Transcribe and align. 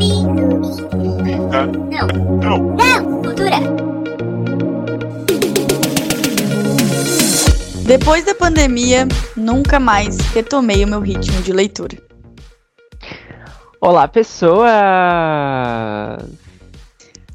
Não. 0.00 0.32
Não. 2.40 2.74
Não. 2.74 3.22
Cultura. 3.22 3.56
Depois 7.84 8.24
da 8.24 8.34
pandemia, 8.34 9.06
nunca 9.36 9.78
mais 9.78 10.16
retomei 10.32 10.82
o 10.82 10.88
meu 10.88 11.00
ritmo 11.00 11.42
de 11.42 11.52
leitura. 11.52 11.98
Olá, 13.78 14.08
pessoas! 14.08 14.70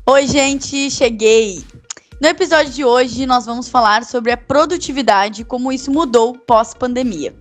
Oi, 0.08 0.28
gente, 0.28 0.90
cheguei! 0.90 1.64
No 2.20 2.28
episódio 2.30 2.72
de 2.72 2.84
hoje, 2.84 3.28
nós 3.28 3.46
vamos 3.46 3.70
falar 3.70 4.04
sobre 4.04 4.32
a 4.32 4.38
produtividade 4.38 5.44
e 5.44 5.46
como 5.46 5.72
isso 5.72 5.92
mudou 5.92 6.34
pós-pandemia. 6.34 7.36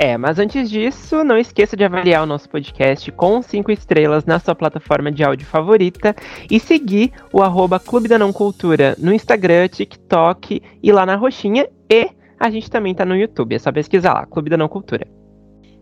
É, 0.00 0.16
mas 0.16 0.38
antes 0.38 0.70
disso, 0.70 1.24
não 1.24 1.36
esqueça 1.36 1.76
de 1.76 1.82
avaliar 1.82 2.22
o 2.22 2.26
nosso 2.26 2.48
podcast 2.48 3.10
com 3.10 3.42
5 3.42 3.72
estrelas 3.72 4.24
na 4.24 4.38
sua 4.38 4.54
plataforma 4.54 5.10
de 5.10 5.24
áudio 5.24 5.44
favorita 5.44 6.14
e 6.48 6.60
seguir 6.60 7.12
o 7.32 7.42
arroba 7.42 7.80
Clube 7.80 8.06
da 8.06 8.16
Não 8.16 8.32
Cultura 8.32 8.94
no 8.96 9.12
Instagram, 9.12 9.66
TikTok 9.66 10.62
e 10.80 10.92
lá 10.92 11.04
na 11.04 11.16
roxinha. 11.16 11.68
E 11.90 12.10
a 12.38 12.48
gente 12.48 12.70
também 12.70 12.94
tá 12.94 13.04
no 13.04 13.16
YouTube, 13.16 13.56
é 13.56 13.58
só 13.58 13.72
pesquisar 13.72 14.14
lá, 14.14 14.24
Clube 14.24 14.48
da 14.48 14.56
Não 14.56 14.68
Cultura. 14.68 15.04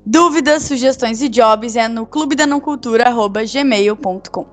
Dúvidas, 0.06 0.62
sugestões 0.62 1.20
e 1.20 1.28
jobs 1.28 1.76
é 1.76 1.86
no 1.86 2.06
clubedanãocultura.gmail.com 2.06 4.46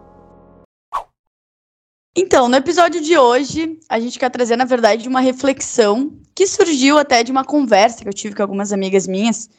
Então, 2.14 2.50
no 2.50 2.58
episódio 2.58 3.00
de 3.00 3.18
hoje, 3.18 3.80
a 3.88 3.98
gente 3.98 4.20
quer 4.20 4.30
trazer, 4.30 4.58
na 4.58 4.66
verdade, 4.66 5.08
uma 5.08 5.22
reflexão 5.22 6.12
que 6.36 6.48
surgiu 6.48 6.98
até 6.98 7.24
de 7.24 7.32
uma 7.32 7.46
conversa 7.46 8.02
que 8.02 8.10
eu 8.10 8.14
tive 8.14 8.36
com 8.36 8.42
algumas 8.42 8.74
amigas 8.74 9.08
minhas. 9.08 9.50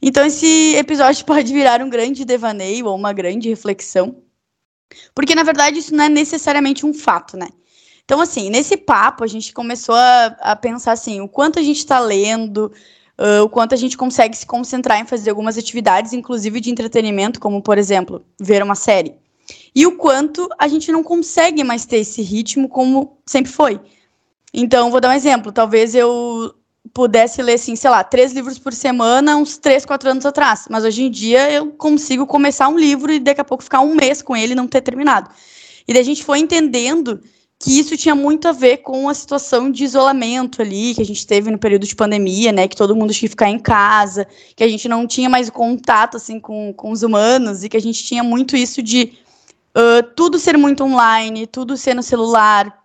Então, 0.00 0.24
esse 0.24 0.74
episódio 0.76 1.24
pode 1.26 1.52
virar 1.52 1.82
um 1.82 1.90
grande 1.90 2.24
devaneio 2.24 2.86
ou 2.86 2.96
uma 2.96 3.12
grande 3.12 3.48
reflexão. 3.48 4.22
Porque, 5.14 5.34
na 5.34 5.42
verdade, 5.42 5.78
isso 5.78 5.94
não 5.94 6.04
é 6.04 6.08
necessariamente 6.08 6.86
um 6.86 6.94
fato, 6.94 7.36
né? 7.36 7.48
Então, 8.04 8.20
assim, 8.20 8.50
nesse 8.50 8.76
papo, 8.76 9.24
a 9.24 9.26
gente 9.26 9.52
começou 9.52 9.94
a, 9.94 10.26
a 10.40 10.56
pensar 10.56 10.92
assim, 10.92 11.20
o 11.20 11.28
quanto 11.28 11.58
a 11.58 11.62
gente 11.62 11.78
está 11.78 11.98
lendo, 11.98 12.70
uh, 13.18 13.42
o 13.42 13.48
quanto 13.48 13.74
a 13.74 13.78
gente 13.78 13.96
consegue 13.96 14.36
se 14.36 14.46
concentrar 14.46 15.00
em 15.00 15.06
fazer 15.06 15.30
algumas 15.30 15.56
atividades, 15.56 16.12
inclusive 16.12 16.60
de 16.60 16.70
entretenimento, 16.70 17.40
como, 17.40 17.62
por 17.62 17.78
exemplo, 17.78 18.22
ver 18.38 18.62
uma 18.62 18.74
série. 18.74 19.14
E 19.74 19.86
o 19.86 19.96
quanto 19.96 20.48
a 20.58 20.68
gente 20.68 20.92
não 20.92 21.02
consegue 21.02 21.64
mais 21.64 21.86
ter 21.86 21.98
esse 21.98 22.22
ritmo 22.22 22.68
como 22.68 23.18
sempre 23.26 23.50
foi. 23.50 23.80
Então, 24.52 24.90
vou 24.90 25.00
dar 25.00 25.10
um 25.10 25.14
exemplo. 25.14 25.50
Talvez 25.50 25.94
eu 25.94 26.54
pudesse 26.92 27.42
ler, 27.42 27.54
assim, 27.54 27.74
sei 27.76 27.90
lá, 27.90 28.04
três 28.04 28.32
livros 28.32 28.58
por 28.58 28.72
semana, 28.72 29.36
uns 29.36 29.56
três, 29.56 29.84
quatro 29.84 30.10
anos 30.10 30.26
atrás. 30.26 30.66
Mas 30.70 30.84
hoje 30.84 31.04
em 31.04 31.10
dia 31.10 31.50
eu 31.50 31.70
consigo 31.72 32.26
começar 32.26 32.68
um 32.68 32.78
livro 32.78 33.12
e 33.12 33.18
daqui 33.18 33.40
a 33.40 33.44
pouco 33.44 33.64
ficar 33.64 33.80
um 33.80 33.94
mês 33.94 34.20
com 34.22 34.36
ele 34.36 34.52
e 34.52 34.56
não 34.56 34.66
ter 34.66 34.80
terminado. 34.80 35.30
E 35.86 35.92
daí 35.92 36.02
a 36.02 36.04
gente 36.04 36.24
foi 36.24 36.38
entendendo 36.38 37.20
que 37.58 37.78
isso 37.78 37.96
tinha 37.96 38.14
muito 38.14 38.46
a 38.46 38.52
ver 38.52 38.78
com 38.78 39.08
a 39.08 39.14
situação 39.14 39.70
de 39.70 39.84
isolamento 39.84 40.60
ali 40.60 40.94
que 40.94 41.00
a 41.00 41.04
gente 41.04 41.26
teve 41.26 41.50
no 41.50 41.58
período 41.58 41.86
de 41.86 41.96
pandemia, 41.96 42.52
né, 42.52 42.68
que 42.68 42.76
todo 42.76 42.94
mundo 42.94 43.12
tinha 43.12 43.26
que 43.26 43.30
ficar 43.30 43.48
em 43.48 43.58
casa, 43.58 44.26
que 44.54 44.62
a 44.62 44.68
gente 44.68 44.88
não 44.88 45.06
tinha 45.06 45.30
mais 45.30 45.48
contato 45.48 46.16
assim 46.16 46.38
com, 46.38 46.74
com 46.74 46.90
os 46.90 47.02
humanos 47.02 47.64
e 47.64 47.68
que 47.68 47.76
a 47.76 47.80
gente 47.80 48.04
tinha 48.04 48.22
muito 48.22 48.56
isso 48.56 48.82
de 48.82 49.14
uh, 49.74 50.02
tudo 50.14 50.38
ser 50.38 50.58
muito 50.58 50.84
online, 50.84 51.46
tudo 51.46 51.76
ser 51.76 51.94
no 51.94 52.02
celular, 52.02 52.83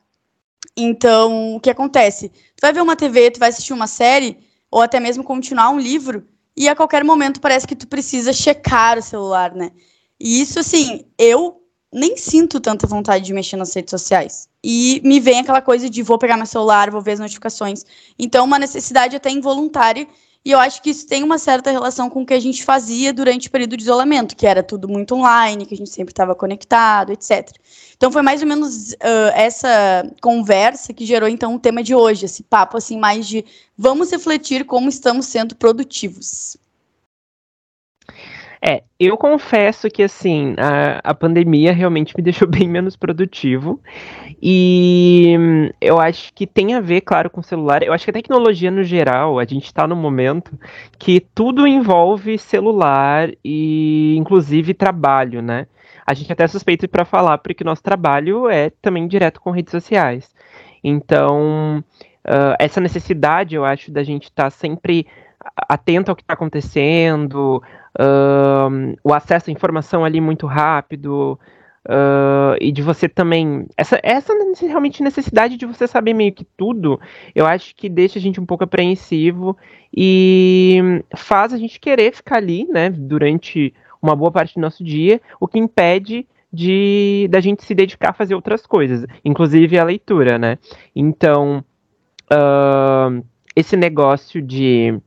então, 0.75 1.55
o 1.55 1.59
que 1.59 1.69
acontece? 1.69 2.29
Tu 2.29 2.61
vai 2.61 2.73
ver 2.73 2.81
uma 2.81 2.95
TV, 2.95 3.31
tu 3.31 3.39
vai 3.39 3.49
assistir 3.49 3.73
uma 3.73 3.87
série, 3.87 4.37
ou 4.71 4.81
até 4.81 4.99
mesmo 4.99 5.23
continuar 5.23 5.69
um 5.69 5.79
livro, 5.79 6.25
e 6.55 6.67
a 6.67 6.75
qualquer 6.75 7.03
momento 7.03 7.39
parece 7.39 7.67
que 7.67 7.75
tu 7.75 7.87
precisa 7.87 8.33
checar 8.33 8.97
o 8.97 9.01
celular, 9.01 9.53
né? 9.53 9.71
E 10.19 10.41
isso, 10.41 10.59
assim, 10.59 11.05
eu 11.17 11.59
nem 11.91 12.17
sinto 12.17 12.59
tanta 12.59 12.85
vontade 12.85 13.25
de 13.25 13.33
mexer 13.33 13.55
nas 13.55 13.73
redes 13.73 13.91
sociais. 13.91 14.47
E 14.63 15.01
me 15.03 15.19
vem 15.19 15.39
aquela 15.39 15.61
coisa 15.61 15.89
de 15.89 16.03
vou 16.03 16.17
pegar 16.17 16.37
meu 16.37 16.45
celular, 16.45 16.91
vou 16.91 17.01
ver 17.01 17.13
as 17.13 17.19
notificações. 17.19 17.85
Então, 18.17 18.45
uma 18.45 18.59
necessidade 18.59 19.15
até 19.15 19.29
involuntária. 19.29 20.07
E 20.45 20.51
eu 20.51 20.59
acho 20.59 20.81
que 20.81 20.89
isso 20.89 21.05
tem 21.05 21.21
uma 21.21 21.37
certa 21.37 21.69
relação 21.69 22.09
com 22.09 22.21
o 22.21 22.25
que 22.25 22.33
a 22.33 22.39
gente 22.39 22.63
fazia 22.63 23.11
durante 23.11 23.49
o 23.49 23.51
período 23.51 23.75
de 23.75 23.83
isolamento, 23.83 24.35
que 24.35 24.47
era 24.47 24.63
tudo 24.63 24.87
muito 24.87 25.15
online, 25.15 25.65
que 25.65 25.73
a 25.73 25.77
gente 25.77 25.89
sempre 25.89 26.13
estava 26.13 26.33
conectado, 26.33 27.11
etc. 27.11 27.51
Então 27.97 28.11
foi 28.11 28.21
mais 28.21 28.41
ou 28.41 28.47
menos 28.47 28.93
uh, 28.93 29.31
essa 29.35 30.09
conversa 30.21 30.93
que 30.93 31.05
gerou 31.05 31.27
então 31.27 31.55
o 31.55 31.59
tema 31.59 31.83
de 31.83 31.93
hoje, 31.93 32.25
esse 32.25 32.43
papo 32.43 32.77
assim 32.77 32.97
mais 32.97 33.27
de 33.27 33.43
vamos 33.77 34.11
refletir 34.11 34.65
como 34.65 34.87
estamos 34.87 35.25
sendo 35.25 35.55
produtivos. 35.55 36.57
É, 38.61 38.83
eu 38.99 39.15
confesso 39.17 39.89
que 39.89 40.03
assim, 40.03 40.53
a, 40.57 40.99
a 41.11 41.13
pandemia 41.13 41.71
realmente 41.71 42.13
me 42.17 42.21
deixou 42.23 42.47
bem 42.47 42.67
menos 42.67 42.95
produtivo. 42.95 43.81
E 44.41 45.35
eu 45.81 45.99
acho 45.99 46.33
que 46.33 46.47
tem 46.47 46.73
a 46.73 46.81
ver, 46.81 47.01
claro, 47.01 47.29
com 47.29 47.41
o 47.41 47.43
celular. 47.43 47.83
Eu 47.83 47.93
acho 47.93 48.05
que 48.05 48.11
a 48.11 48.13
tecnologia 48.13 48.71
no 48.71 48.83
geral, 48.83 49.39
a 49.39 49.45
gente 49.45 49.65
está 49.65 49.87
no 49.87 49.95
momento 49.95 50.57
que 50.97 51.19
tudo 51.19 51.67
envolve 51.67 52.37
celular 52.37 53.29
e 53.43 54.15
inclusive 54.17 54.73
trabalho, 54.73 55.41
né? 55.41 55.67
a 56.09 56.13
gente 56.15 56.33
até 56.33 56.47
suspeita 56.47 56.87
para 56.87 57.05
falar, 57.05 57.37
porque 57.37 57.61
o 57.61 57.65
nosso 57.65 57.83
trabalho 57.83 58.49
é 58.49 58.71
também 58.81 59.07
direto 59.07 59.39
com 59.39 59.51
redes 59.51 59.69
sociais. 59.69 60.27
Então, 60.83 61.83
uh, 62.25 62.55
essa 62.57 62.81
necessidade, 62.81 63.53
eu 63.53 63.63
acho, 63.63 63.91
da 63.91 64.01
gente 64.01 64.23
estar 64.23 64.45
tá 64.45 64.49
sempre 64.49 65.05
atento 65.55 66.11
ao 66.11 66.15
que 66.15 66.23
está 66.23 66.33
acontecendo, 66.33 67.61
o 69.03 69.13
acesso 69.13 69.49
à 69.49 69.53
informação 69.53 70.03
ali 70.03 70.19
muito 70.19 70.45
rápido, 70.47 71.39
uh, 71.87 72.55
e 72.59 72.71
de 72.71 72.81
você 72.81 73.07
também. 73.07 73.67
Essa, 73.77 73.99
essa 74.03 74.33
realmente 74.61 75.03
necessidade 75.03 75.57
de 75.57 75.65
você 75.65 75.87
saber 75.87 76.13
meio 76.13 76.33
que 76.33 76.45
tudo, 76.57 76.99
eu 77.33 77.45
acho 77.45 77.75
que 77.75 77.89
deixa 77.89 78.19
a 78.19 78.21
gente 78.21 78.39
um 78.39 78.45
pouco 78.45 78.63
apreensivo 78.63 79.57
e 79.95 81.03
faz 81.15 81.53
a 81.53 81.57
gente 81.57 81.79
querer 81.79 82.13
ficar 82.13 82.37
ali, 82.37 82.67
né, 82.69 82.89
durante 82.89 83.73
uma 84.01 84.15
boa 84.15 84.31
parte 84.31 84.55
do 84.55 84.61
nosso 84.61 84.83
dia, 84.83 85.21
o 85.39 85.47
que 85.47 85.59
impede 85.59 86.27
de 86.51 87.27
da 87.29 87.39
gente 87.39 87.63
se 87.63 87.75
dedicar 87.75 88.09
a 88.09 88.13
fazer 88.13 88.33
outras 88.33 88.65
coisas, 88.65 89.05
inclusive 89.23 89.77
a 89.77 89.83
leitura, 89.83 90.39
né? 90.39 90.57
Então, 90.95 91.63
uh, 92.31 93.23
esse 93.55 93.77
negócio 93.77 94.41
de 94.41 94.99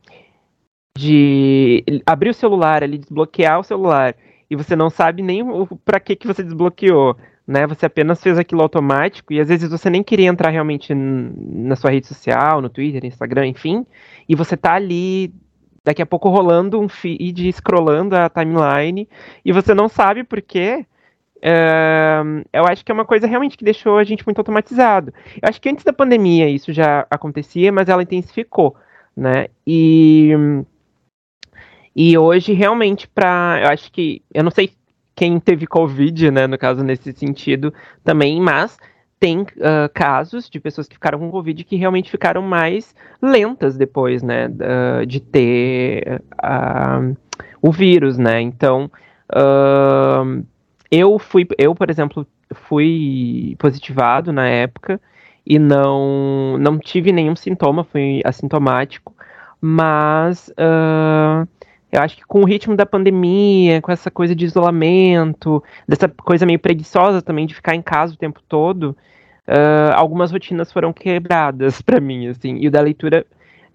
de 0.97 1.85
abrir 2.07 2.31
o 2.31 2.35
celular 2.35 2.83
ali, 2.83 2.99
desbloquear 2.99 3.61
o 3.61 3.65
celular 3.65 4.15
e 4.51 4.57
você 4.57 4.77
não 4.77 4.91
sabe 4.91 5.23
nem 5.23 5.43
para 5.85 5.99
que 5.99 6.15
que 6.15 6.27
você 6.27 6.43
desbloqueou, 6.43 7.17
né? 7.47 7.67
Você 7.67 7.87
apenas 7.87 8.23
fez 8.23 8.39
aquilo 8.39 8.61
automático 8.61 9.33
e 9.33 9.41
às 9.41 9.49
vezes 9.49 9.71
você 9.71 9.89
nem 9.89 10.03
queria 10.03 10.29
entrar 10.29 10.51
realmente 10.51 10.93
na 10.95 11.75
sua 11.75 11.91
rede 11.91 12.07
social, 12.07 12.61
no 12.61 12.69
Twitter, 12.69 13.05
Instagram, 13.05 13.47
enfim, 13.47 13.87
e 14.29 14.35
você 14.35 14.55
tá 14.55 14.75
ali 14.75 15.33
daqui 15.85 16.03
a 16.03 16.07
pouco 16.07 16.29
rolando 16.29 16.79
um 16.79 16.89
feed, 16.89 17.51
scrollando 17.53 18.15
a 18.15 18.29
timeline, 18.29 19.09
e 19.45 19.53
você 19.53 19.75
não 19.75 19.89
sabe 19.89 20.23
por 20.23 20.41
quê. 20.41 20.87
Uh, 21.39 22.45
eu 22.53 22.65
acho 22.67 22.85
que 22.85 22.93
é 22.93 22.95
uma 22.95 23.05
coisa 23.05 23.27
realmente 23.27 23.57
que 23.57 23.65
deixou 23.65 23.99
a 23.99 24.05
gente 24.05 24.25
muito 24.25 24.39
automatizado. 24.39 25.13
Eu 25.43 25.49
acho 25.49 25.61
que 25.61 25.69
antes 25.69 25.85
da 25.85 25.93
pandemia 25.93 26.49
isso 26.49 26.73
já 26.73 27.05
acontecia, 27.11 27.73
mas 27.73 27.89
ela 27.89 28.03
intensificou, 28.03 28.77
né? 29.17 29.49
E, 29.67 30.31
e 31.95 32.17
hoje 32.17 32.53
realmente 32.53 33.07
para, 33.09 33.61
eu 33.63 33.69
acho 33.69 33.91
que, 33.93 34.23
eu 34.33 34.43
não 34.43 34.51
sei 34.51 34.73
quem 35.15 35.39
teve 35.39 35.67
covid, 35.67 36.31
né, 36.31 36.47
no 36.47 36.57
caso 36.57 36.83
nesse 36.83 37.13
sentido 37.13 37.73
também, 38.03 38.41
mas 38.41 38.79
tem 39.23 39.43
uh, 39.43 39.89
casos 39.95 40.51
de 40.51 40.59
pessoas 40.59 40.89
que 40.89 40.97
ficaram 40.97 41.17
com 41.21 41.31
Covid 41.31 41.63
que 41.63 41.77
realmente 41.77 42.11
ficaram 42.11 42.43
mais 42.43 42.93
lentas 43.23 43.77
depois, 43.77 44.21
né, 44.21 44.49
uh, 44.49 45.07
de 45.07 45.21
ter 45.21 46.21
uh, 46.43 47.17
o 47.63 47.71
vírus, 47.71 48.19
né? 48.19 48.41
Então, 48.41 48.91
eu 50.91 51.21
fui, 51.21 51.47
eu, 51.57 51.73
por 51.73 51.89
exemplo, 51.89 52.27
fui 52.53 53.55
positivado 53.61 54.33
na 54.33 54.49
época 54.49 55.01
e 55.47 55.57
não, 55.57 56.59
não 56.59 56.77
tive 56.77 57.13
nenhum 57.13 57.37
sintoma, 57.37 57.85
fui 57.85 58.21
assintomático, 58.25 59.15
mas 59.61 60.53
eu 61.93 62.01
acho 62.01 62.17
que 62.17 62.25
com 62.25 62.41
o 62.41 62.47
ritmo 62.47 62.75
da 62.75 62.87
pandemia, 62.87 63.83
com 63.83 63.93
essa 63.93 64.11
coisa 64.11 64.35
de 64.35 64.47
isolamento, 64.47 65.63
dessa 65.87 66.09
coisa 66.09 66.47
meio 66.47 66.59
preguiçosa 66.59 67.21
também 67.21 67.47
de 67.47 67.55
ficar 67.55 67.75
em 67.75 67.83
casa 67.83 68.15
o 68.15 68.17
tempo 68.17 68.41
todo, 68.49 68.97
uh, 69.47 69.93
algumas 69.95 70.33
rotinas 70.33 70.73
foram 70.73 70.91
quebradas 70.91 71.83
para 71.83 72.01
mim, 72.01 72.29
assim. 72.29 72.57
E 72.57 72.67
o 72.67 72.71
da 72.71 72.81
leitura, 72.81 73.27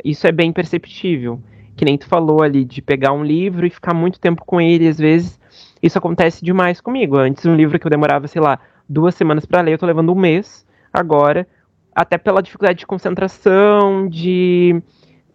isso 0.03 0.25
é 0.25 0.31
bem 0.31 0.51
perceptível. 0.51 1.39
Que 1.75 1.85
nem 1.85 1.95
tu 1.95 2.07
falou 2.07 2.41
ali, 2.41 2.65
de 2.65 2.81
pegar 2.81 3.13
um 3.13 3.23
livro 3.23 3.67
e 3.67 3.69
ficar 3.69 3.93
muito 3.93 4.19
tempo 4.19 4.43
com 4.43 4.59
ele, 4.59 4.87
às 4.87 4.97
vezes 4.97 5.39
isso 5.81 5.99
acontece 5.99 6.43
demais 6.43 6.81
comigo. 6.81 7.19
Antes, 7.19 7.45
um 7.45 7.55
livro 7.55 7.77
que 7.77 7.85
eu 7.85 7.91
demorava, 7.91 8.27
sei 8.27 8.41
lá, 8.41 8.59
duas 8.89 9.13
semanas 9.13 9.45
para 9.45 9.61
ler, 9.61 9.73
eu 9.73 9.77
tô 9.77 9.85
levando 9.85 10.11
um 10.11 10.15
mês 10.15 10.65
agora, 10.91 11.47
até 11.93 12.17
pela 12.17 12.41
dificuldade 12.41 12.79
de 12.79 12.87
concentração, 12.87 14.09
de 14.09 14.81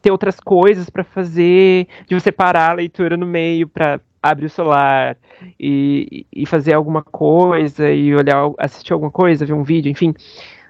ter 0.03 0.11
outras 0.11 0.41
coisas 0.41 0.91
para 0.91 1.05
fazer, 1.05 1.87
de 2.07 2.15
você 2.15 2.33
parar 2.33 2.71
a 2.71 2.75
leitura 2.75 3.17
no 3.17 3.27
meio 3.27 3.69
para 3.69 4.01
abrir 4.23 4.47
o 4.47 4.51
celular 4.51 5.17
e, 5.59 6.27
e 6.33 6.47
fazer 6.47 6.75
alguma 6.75 7.03
coisa 7.03 7.91
e 7.91 8.15
olhar, 8.15 8.51
assistir 8.59 8.93
alguma 8.93 9.11
coisa, 9.11 9.47
ver 9.47 9.53
um 9.53 9.63
vídeo, 9.63 9.91
enfim. 9.91 10.11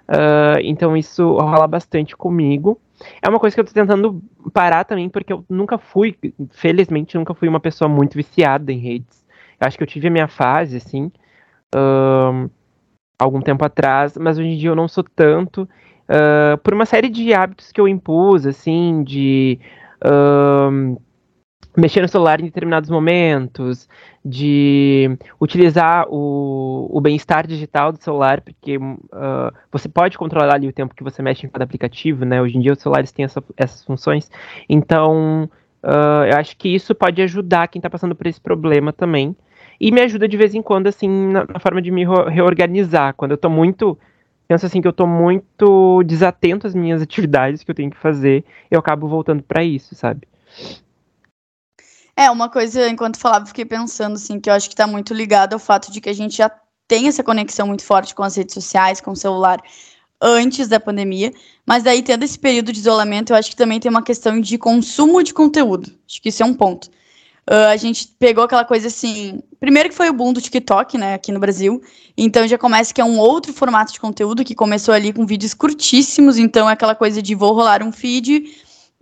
Uh, 0.09 0.59
então 0.63 0.97
isso 0.97 1.37
rola 1.37 1.67
bastante 1.67 2.17
comigo. 2.17 2.81
É 3.21 3.29
uma 3.29 3.39
coisa 3.39 3.55
que 3.55 3.61
eu 3.61 3.65
tô 3.65 3.73
tentando 3.73 4.23
parar 4.53 4.85
também, 4.85 5.09
porque 5.09 5.33
eu 5.33 5.45
nunca 5.49 5.79
fui, 5.79 6.17
felizmente, 6.51 7.17
nunca 7.17 7.35
fui 7.35 7.49
uma 7.49 7.61
pessoa 7.61 7.89
muito 7.89 8.15
viciada 8.15 8.73
em 8.73 8.79
redes. 8.79 9.25
Eu 9.61 9.67
acho 9.67 9.77
que 9.77 9.83
eu 9.83 9.89
tive 9.89 10.09
a 10.09 10.11
minha 10.11 10.29
fase, 10.29 10.77
assim, 10.77 11.11
uh, 11.75 12.51
algum 13.19 13.41
tempo 13.41 13.65
atrás, 13.65 14.17
mas 14.17 14.39
hoje 14.39 14.49
em 14.49 14.57
dia 14.57 14.71
eu 14.71 14.77
não 14.77 14.89
sou 14.89 15.05
tanto. 15.05 15.69
Uh, 16.13 16.59
por 16.59 16.75
uma 16.75 16.85
série 16.85 17.09
de 17.09 17.33
hábitos 17.33 17.73
que 17.73 17.81
eu 17.81 17.89
impus, 17.89 18.45
assim, 18.45 19.03
de 19.03 19.59
uh, 20.05 21.01
mexer 21.75 22.03
no 22.03 22.09
celular 22.09 22.39
em 22.39 22.45
determinados 22.45 22.91
momentos, 22.91 23.89
de 24.23 25.17
utilizar 25.41 26.07
o, 26.11 26.87
o 26.91 27.01
bem-estar 27.01 27.47
digital 27.47 27.93
do 27.93 28.03
celular, 28.03 28.43
porque 28.43 28.77
uh, 28.77 29.51
você 29.71 29.89
pode 29.89 30.19
controlar 30.19 30.55
ali 30.55 30.69
o 30.69 30.73
tempo 30.73 30.95
que 30.95 31.03
você 31.03 31.23
mexe 31.23 31.47
em 31.47 31.49
cada 31.49 31.65
aplicativo, 31.65 32.27
né? 32.27 32.43
Hoje 32.43 32.59
em 32.59 32.61
dia 32.61 32.75
os 32.75 32.79
celulares 32.79 33.11
têm 33.11 33.25
essa, 33.25 33.43
essas 33.57 33.83
funções. 33.83 34.31
Então, 34.69 35.49
uh, 35.83 36.27
eu 36.31 36.37
acho 36.37 36.59
que 36.59 36.69
isso 36.69 36.95
pode 36.95 37.23
ajudar 37.23 37.69
quem 37.69 37.79
está 37.79 37.89
passando 37.89 38.15
por 38.15 38.27
esse 38.27 38.41
problema 38.41 38.93
também. 38.93 39.35
E 39.81 39.91
me 39.91 40.03
ajuda 40.03 40.29
de 40.29 40.37
vez 40.37 40.55
em 40.55 40.61
quando, 40.61 40.89
assim, 40.89 41.09
na, 41.09 41.47
na 41.47 41.59
forma 41.59 41.81
de 41.81 41.91
me 41.91 42.05
reorganizar. 42.05 43.15
Quando 43.15 43.31
eu 43.31 43.37
estou 43.37 43.51
muito 43.51 43.99
penso 44.49 44.67
assim 44.67 44.81
que 44.81 44.89
eu 44.89 44.93
tô 44.93 45.07
muito 45.07 46.03
desatento 46.05 46.67
às 46.67 46.75
minhas 46.75 47.01
atividades 47.03 47.63
que 47.63 47.71
eu 47.71 47.75
tenho 47.75 47.91
que 47.91 47.97
fazer, 47.97 48.45
eu 48.71 48.79
acabo 48.79 49.09
voltando 49.09 49.43
para 49.43 49.65
isso, 49.65 49.95
sabe? 49.95 50.27
É, 52.17 52.31
uma 52.31 52.49
coisa, 52.49 52.89
enquanto 52.89 53.19
falava, 53.19 53.47
fiquei 53.47 53.65
pensando, 53.65 54.15
assim, 54.15 54.39
que 54.39 54.51
eu 54.51 54.55
acho 54.55 54.69
que 54.69 54.75
está 54.75 54.87
muito 54.87 55.15
ligado 55.15 55.55
ao 55.55 55.59
fato 55.59 55.91
de 55.91 56.01
que 56.01 56.11
a 56.11 56.13
gente 56.13 56.37
já 56.37 56.51
tem 56.87 57.09
essa 57.09 57.25
conexão 57.25 57.67
muito 57.67 57.85
forte 57.85 58.15
com 58.15 58.23
as 58.23 58.37
redes 58.37 58.55
sociais, 58.55 59.01
com 59.01 59.13
o 59.13 59.17
celular, 59.17 59.63
antes 60.21 60.69
da 60.69 60.79
pandemia, 60.79 61.33
mas 61.67 61.83
daí, 61.83 62.03
tendo 62.03 62.23
esse 62.23 62.39
período 62.39 62.73
de 62.73 62.79
isolamento, 62.79 63.33
eu 63.33 63.37
acho 63.37 63.51
que 63.51 63.57
também 63.57 63.81
tem 63.81 63.91
uma 63.91 64.03
questão 64.03 64.41
de 64.41 64.57
consumo 64.57 65.23
de 65.23 65.35
conteúdo. 65.35 65.91
Acho 66.09 66.23
que 66.23 66.29
isso 66.29 66.43
é 66.43 66.47
um 66.47 66.55
ponto. 66.55 66.89
Uh, 67.51 67.73
a 67.73 67.77
gente 67.77 68.09
pegou 68.19 68.45
aquela 68.45 68.65
coisa 68.65 68.87
assim. 68.87 69.43
Primeiro 69.59 69.89
que 69.89 69.95
foi 69.95 70.09
o 70.09 70.13
boom 70.13 70.33
do 70.33 70.41
TikTok, 70.41 70.97
né, 70.97 71.15
aqui 71.15 71.33
no 71.33 71.41
Brasil. 71.41 71.83
Então 72.17 72.47
já 72.47 72.57
começa 72.57 72.95
que 72.95 73.01
é 73.01 73.05
um 73.05 73.19
outro 73.19 73.53
formato 73.53 73.93
de 73.93 74.01
conteúdo 74.01 74.45
que 74.45 74.55
começou 74.55 74.95
ali 74.95 75.13
com 75.13 75.27
vídeos 75.27 75.55
curtíssimos. 75.55 76.39
Então 76.39 76.69
é 76.69 76.73
aquela 76.73 76.95
coisa 76.95 77.21
de 77.21 77.35
vou 77.35 77.53
rolar 77.53 77.83
um 77.83 77.91
feed. 77.91 78.45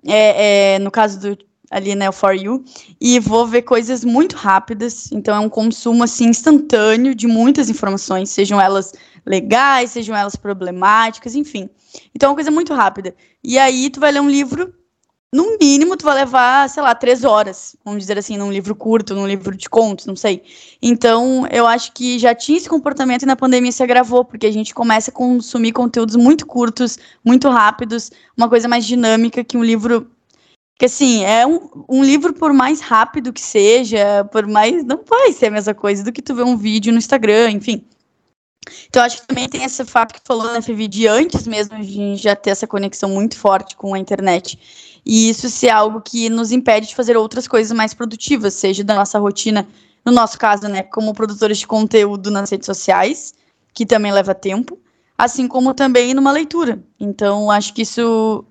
É, 0.07 0.75
é, 0.75 0.79
no 0.79 0.91
caso 0.91 1.21
do 1.21 1.39
ali, 1.71 1.95
né, 1.95 2.09
o 2.09 2.13
For 2.13 2.35
You, 2.35 2.65
e 3.01 3.21
vou 3.21 3.47
ver 3.47 3.63
coisas 3.63 4.05
muito 4.05 4.37
rápidas, 4.37 5.11
então 5.13 5.37
é 5.37 5.39
um 5.39 5.49
consumo, 5.49 6.03
assim, 6.03 6.27
instantâneo 6.27 7.15
de 7.15 7.29
muitas 7.29 7.71
informações, 7.71 8.29
sejam 8.31 8.61
elas 8.61 8.93
legais, 9.25 9.93
sejam 9.93 10.17
elas 10.17 10.35
problemáticas, 10.35 11.37
enfim. 11.37 11.71
Então 12.13 12.27
é 12.27 12.31
uma 12.31 12.37
coisa 12.37 12.51
muito 12.51 12.75
rápida. 12.75 13.15
E 13.43 13.57
aí 13.57 13.89
tu 13.89 14.01
vai 14.01 14.11
ler 14.11 14.21
um 14.21 14.29
livro, 14.29 14.75
no 15.33 15.57
mínimo 15.61 15.97
tu 15.97 16.05
vai 16.05 16.17
levar, 16.17 16.69
sei 16.69 16.83
lá, 16.83 16.95
três 16.95 17.23
horas, 17.23 17.77
vamos 17.85 18.01
dizer 18.01 18.19
assim, 18.19 18.37
num 18.37 18.51
livro 18.51 18.75
curto, 18.75 19.15
num 19.15 19.27
livro 19.27 19.57
de 19.57 19.69
contos, 19.69 20.07
não 20.07 20.17
sei. 20.17 20.43
Então 20.83 21.47
eu 21.53 21.67
acho 21.67 21.93
que 21.93 22.19
já 22.19 22.35
tinha 22.35 22.59
esse 22.59 22.69
comportamento 22.69 23.23
e 23.23 23.27
na 23.27 23.37
pandemia 23.37 23.71
se 23.71 23.83
agravou, 23.83 24.25
porque 24.25 24.47
a 24.47 24.53
gente 24.53 24.75
começa 24.75 25.11
a 25.11 25.15
consumir 25.15 25.73
conteúdos 25.73 26.17
muito 26.17 26.47
curtos, 26.47 26.99
muito 27.25 27.49
rápidos, 27.49 28.11
uma 28.37 28.49
coisa 28.49 28.67
mais 28.67 28.85
dinâmica 28.85 29.45
que 29.45 29.57
um 29.57 29.63
livro 29.65 30.11
que 30.81 30.87
assim, 30.87 31.23
é 31.25 31.47
um, 31.47 31.85
um, 31.91 32.03
livro, 32.03 32.33
por 32.33 32.55
mais 32.55 32.81
rápido 32.81 33.35
que 33.35 33.41
seja, 33.43 34.25
por 34.33 34.47
mais. 34.47 34.83
Não 34.83 35.05
vai 35.07 35.31
ser 35.31 35.49
a 35.49 35.51
mesma 35.51 35.75
coisa 35.75 36.03
do 36.03 36.11
que 36.11 36.23
tu 36.23 36.35
ver 36.35 36.43
um 36.43 36.57
vídeo 36.57 36.91
no 36.91 36.99
Instagram, 36.99 37.51
enfim. 37.51 37.85
Então, 38.89 39.03
acho 39.03 39.21
que 39.21 39.27
também 39.27 39.47
tem 39.47 39.63
esse 39.63 39.85
fato 39.85 40.15
que 40.15 40.21
falou 40.25 40.45
na 40.45 40.63
FV 40.63 40.89
de 40.89 41.07
antes 41.07 41.47
mesmo 41.47 41.83
gente 41.83 42.23
já 42.23 42.35
ter 42.35 42.51
essa 42.51 42.67
conexão 42.67 43.11
muito 43.11 43.37
forte 43.39 43.77
com 43.77 43.93
a 43.93 43.99
internet. 43.99 44.59
E 45.05 45.29
isso 45.29 45.49
ser 45.49 45.71
algo 45.71 46.01
que 46.01 46.29
nos 46.29 46.53
impede 46.53 46.89
de 46.89 46.95
fazer 46.95 47.17
outras 47.17 47.49
coisas 47.49 47.77
mais 47.77 47.95
produtivas, 47.95 48.55
seja 48.55 48.85
da 48.85 48.95
nossa 48.95 49.19
rotina, 49.19 49.67
no 50.05 50.13
nosso 50.13 50.39
caso, 50.39 50.69
né, 50.69 50.83
como 50.83 51.15
produtores 51.15 51.59
de 51.59 51.67
conteúdo 51.67 52.31
nas 52.31 52.51
redes 52.51 52.67
sociais, 52.67 53.35
que 53.73 53.87
também 53.87 54.13
leva 54.13 54.35
tempo, 54.35 54.79
assim 55.17 55.47
como 55.47 55.75
também 55.75 56.15
numa 56.15 56.33
leitura. 56.33 56.83
Então, 56.99 57.51
acho 57.51 57.75
que 57.75 57.83
isso 57.83 58.45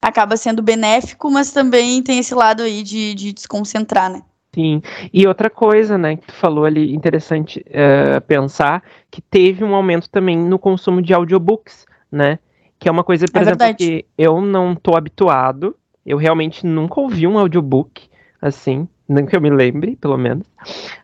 acaba 0.00 0.36
sendo 0.36 0.62
benéfico, 0.62 1.30
mas 1.30 1.52
também 1.52 2.02
tem 2.02 2.18
esse 2.18 2.34
lado 2.34 2.62
aí 2.62 2.82
de, 2.82 3.14
de 3.14 3.32
desconcentrar, 3.32 4.10
né? 4.10 4.22
Sim, 4.54 4.80
e 5.12 5.26
outra 5.26 5.50
coisa, 5.50 5.98
né, 5.98 6.16
que 6.16 6.26
tu 6.28 6.34
falou 6.34 6.64
ali, 6.64 6.94
interessante 6.94 7.64
uh, 7.68 8.20
pensar, 8.20 8.84
que 9.10 9.20
teve 9.20 9.64
um 9.64 9.74
aumento 9.74 10.08
também 10.08 10.38
no 10.38 10.60
consumo 10.60 11.02
de 11.02 11.12
audiobooks, 11.12 11.84
né, 12.10 12.38
que 12.78 12.88
é 12.88 12.92
uma 12.92 13.02
coisa, 13.02 13.26
por 13.26 13.38
é 13.38 13.42
exemplo, 13.42 13.58
verdade. 13.58 13.76
que 13.78 14.06
eu 14.16 14.40
não 14.40 14.76
tô 14.76 14.96
habituado, 14.96 15.74
eu 16.04 16.16
realmente 16.16 16.66
nunca 16.66 17.00
ouvi 17.00 17.26
um 17.26 17.38
audiobook, 17.38 18.08
assim, 18.40 18.88
não 19.08 19.26
que 19.26 19.36
eu 19.36 19.40
me 19.40 19.50
lembre, 19.50 19.96
pelo 19.96 20.16
menos, 20.16 20.46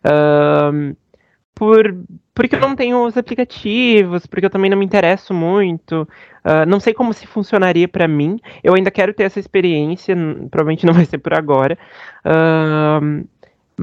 uh, 0.05 0.95
por, 1.53 1.95
porque 2.33 2.55
eu 2.55 2.59
não 2.59 2.75
tenho 2.75 3.05
os 3.05 3.15
aplicativos, 3.17 4.25
porque 4.25 4.45
eu 4.45 4.49
também 4.49 4.69
não 4.69 4.77
me 4.77 4.85
interesso 4.85 5.33
muito. 5.33 6.07
Uh, 6.43 6.65
não 6.67 6.79
sei 6.79 6.93
como 6.93 7.13
se 7.13 7.27
funcionaria 7.27 7.87
para 7.87 8.07
mim. 8.07 8.39
Eu 8.63 8.73
ainda 8.73 8.89
quero 8.89 9.13
ter 9.13 9.23
essa 9.23 9.39
experiência, 9.39 10.15
provavelmente 10.49 10.85
não 10.85 10.93
vai 10.93 11.05
ser 11.05 11.19
por 11.19 11.33
agora. 11.33 11.77
Uh, 12.25 13.27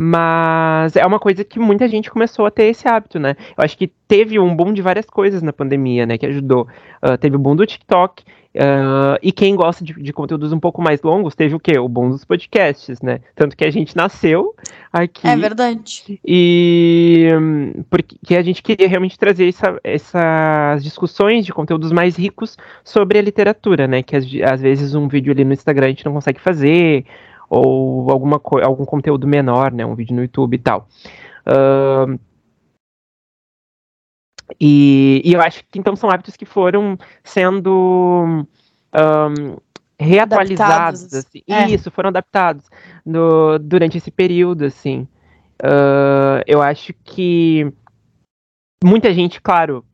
mas 0.00 0.94
é 0.94 1.04
uma 1.04 1.18
coisa 1.18 1.42
que 1.42 1.58
muita 1.58 1.88
gente 1.88 2.08
começou 2.08 2.46
a 2.46 2.52
ter 2.52 2.66
esse 2.66 2.86
hábito, 2.86 3.18
né? 3.18 3.34
Eu 3.56 3.64
acho 3.64 3.76
que 3.76 3.88
teve 4.06 4.38
um 4.38 4.54
boom 4.54 4.72
de 4.72 4.80
várias 4.80 5.06
coisas 5.06 5.42
na 5.42 5.52
pandemia, 5.52 6.06
né? 6.06 6.16
Que 6.16 6.26
ajudou. 6.26 6.68
Uh, 7.02 7.18
teve 7.18 7.34
o 7.34 7.38
boom 7.38 7.56
do 7.56 7.66
TikTok, 7.66 8.22
Uh, 8.54 9.14
e 9.22 9.30
quem 9.30 9.54
gosta 9.54 9.84
de, 9.84 9.92
de, 9.92 10.12
conteúdos 10.12 10.52
um 10.52 10.58
pouco 10.58 10.82
mais 10.82 11.00
longos 11.02 11.34
teve 11.34 11.54
o 11.54 11.60
quê? 11.60 11.78
O 11.78 11.88
bom 11.88 12.08
dos 12.08 12.24
podcasts, 12.24 13.00
né? 13.00 13.20
Tanto 13.36 13.56
que 13.56 13.64
a 13.64 13.70
gente 13.70 13.94
nasceu 13.94 14.52
aqui. 14.92 15.28
É 15.28 15.36
verdade. 15.36 16.18
E 16.24 17.28
porque 17.88 18.34
a 18.34 18.42
gente 18.42 18.62
queria 18.62 18.88
realmente 18.88 19.18
trazer 19.18 19.48
essa, 19.48 19.78
essas 19.84 20.82
discussões 20.82 21.44
de 21.44 21.52
conteúdos 21.52 21.92
mais 21.92 22.16
ricos 22.16 22.56
sobre 22.82 23.18
a 23.18 23.22
literatura, 23.22 23.86
né? 23.86 24.02
Que 24.02 24.16
às, 24.16 24.24
às 24.50 24.60
vezes 24.60 24.94
um 24.94 25.06
vídeo 25.06 25.30
ali 25.30 25.44
no 25.44 25.52
Instagram 25.52 25.86
a 25.86 25.90
gente 25.90 26.06
não 26.06 26.14
consegue 26.14 26.40
fazer, 26.40 27.04
ou 27.48 28.10
alguma 28.10 28.40
algum 28.62 28.84
conteúdo 28.84 29.26
menor, 29.26 29.72
né? 29.72 29.84
Um 29.84 29.94
vídeo 29.94 30.14
no 30.14 30.22
YouTube 30.22 30.54
e 30.54 30.58
tal. 30.58 30.88
Uh, 31.46 32.18
e, 34.60 35.22
e, 35.24 35.32
eu 35.32 35.40
acho 35.40 35.62
que 35.70 35.78
então 35.78 35.94
são 35.94 36.10
hábitos 36.10 36.36
que 36.36 36.46
foram 36.46 36.98
sendo 37.22 38.44
um, 38.94 39.56
reatualizados. 39.98 41.12
Assim. 41.12 41.42
É. 41.48 41.68
Isso, 41.70 41.90
foram 41.90 42.08
adaptados 42.08 42.64
no, 43.04 43.58
durante 43.58 43.98
esse 43.98 44.10
período, 44.10 44.64
assim. 44.64 45.06
Uh, 45.62 46.40
eu 46.46 46.62
acho 46.62 46.94
que 47.04 47.72
muita 48.82 49.12
gente, 49.12 49.40
claro, 49.40 49.84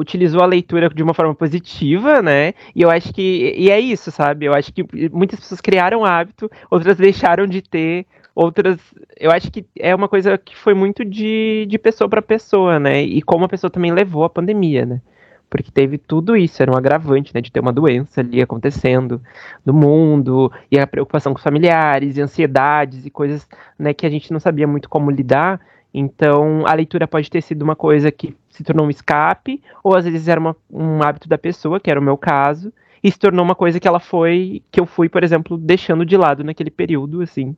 utilizou 0.00 0.42
a 0.42 0.46
leitura 0.46 0.88
de 0.88 1.02
uma 1.02 1.12
forma 1.12 1.34
positiva, 1.34 2.22
né? 2.22 2.54
E 2.74 2.80
eu 2.82 2.90
acho 2.90 3.12
que. 3.12 3.54
E 3.56 3.70
é 3.70 3.78
isso, 3.78 4.10
sabe? 4.10 4.46
Eu 4.46 4.54
acho 4.54 4.72
que 4.72 4.84
muitas 5.12 5.38
pessoas 5.38 5.60
criaram 5.60 6.04
hábito, 6.04 6.50
outras 6.70 6.96
deixaram 6.96 7.46
de 7.46 7.60
ter 7.60 8.06
outras. 8.34 8.78
Eu 9.18 9.30
acho 9.30 9.50
que 9.50 9.66
é 9.78 9.94
uma 9.94 10.08
coisa 10.08 10.38
que 10.38 10.56
foi 10.56 10.72
muito 10.72 11.04
de, 11.04 11.66
de 11.68 11.78
pessoa 11.78 12.08
para 12.08 12.22
pessoa, 12.22 12.78
né? 12.78 13.02
E 13.02 13.20
como 13.20 13.44
a 13.44 13.48
pessoa 13.48 13.70
também 13.70 13.92
levou 13.92 14.24
a 14.24 14.30
pandemia, 14.30 14.86
né? 14.86 15.02
Porque 15.50 15.70
teve 15.70 15.98
tudo 15.98 16.36
isso, 16.36 16.62
era 16.62 16.72
um 16.72 16.76
agravante, 16.76 17.34
né? 17.34 17.40
De 17.42 17.52
ter 17.52 17.60
uma 17.60 17.72
doença 17.72 18.22
ali 18.22 18.40
acontecendo 18.40 19.20
no 19.66 19.74
mundo, 19.74 20.50
e 20.70 20.78
a 20.78 20.86
preocupação 20.86 21.32
com 21.32 21.38
os 21.38 21.44
familiares, 21.44 22.16
e 22.16 22.22
ansiedades 22.22 23.04
e 23.04 23.10
coisas 23.10 23.46
né, 23.78 23.92
que 23.92 24.06
a 24.06 24.10
gente 24.10 24.32
não 24.32 24.40
sabia 24.40 24.66
muito 24.66 24.88
como 24.88 25.10
lidar. 25.10 25.60
Então, 25.92 26.64
a 26.66 26.74
leitura 26.74 27.06
pode 27.08 27.30
ter 27.30 27.42
sido 27.42 27.62
uma 27.62 27.74
coisa 27.74 28.10
que 28.12 28.36
se 28.48 28.62
tornou 28.62 28.86
um 28.86 28.90
escape, 28.90 29.62
ou 29.82 29.96
às 29.96 30.04
vezes 30.04 30.28
era 30.28 30.38
uma, 30.38 30.56
um 30.70 31.02
hábito 31.02 31.28
da 31.28 31.36
pessoa, 31.36 31.80
que 31.80 31.90
era 31.90 31.98
o 31.98 32.02
meu 32.02 32.16
caso, 32.16 32.72
e 33.02 33.10
se 33.10 33.18
tornou 33.18 33.44
uma 33.44 33.54
coisa 33.54 33.80
que 33.80 33.88
ela 33.88 33.98
foi, 33.98 34.62
que 34.70 34.78
eu 34.78 34.86
fui, 34.86 35.08
por 35.08 35.24
exemplo, 35.24 35.56
deixando 35.56 36.04
de 36.04 36.16
lado 36.16 36.44
naquele 36.44 36.70
período, 36.70 37.22
assim, 37.22 37.56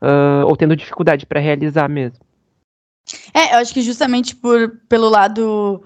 uh, 0.00 0.46
ou 0.46 0.56
tendo 0.56 0.76
dificuldade 0.76 1.26
para 1.26 1.40
realizar 1.40 1.88
mesmo. 1.88 2.20
É, 3.34 3.54
eu 3.54 3.58
acho 3.58 3.74
que 3.74 3.82
justamente 3.82 4.34
por, 4.34 4.80
pelo 4.88 5.08
lado 5.08 5.82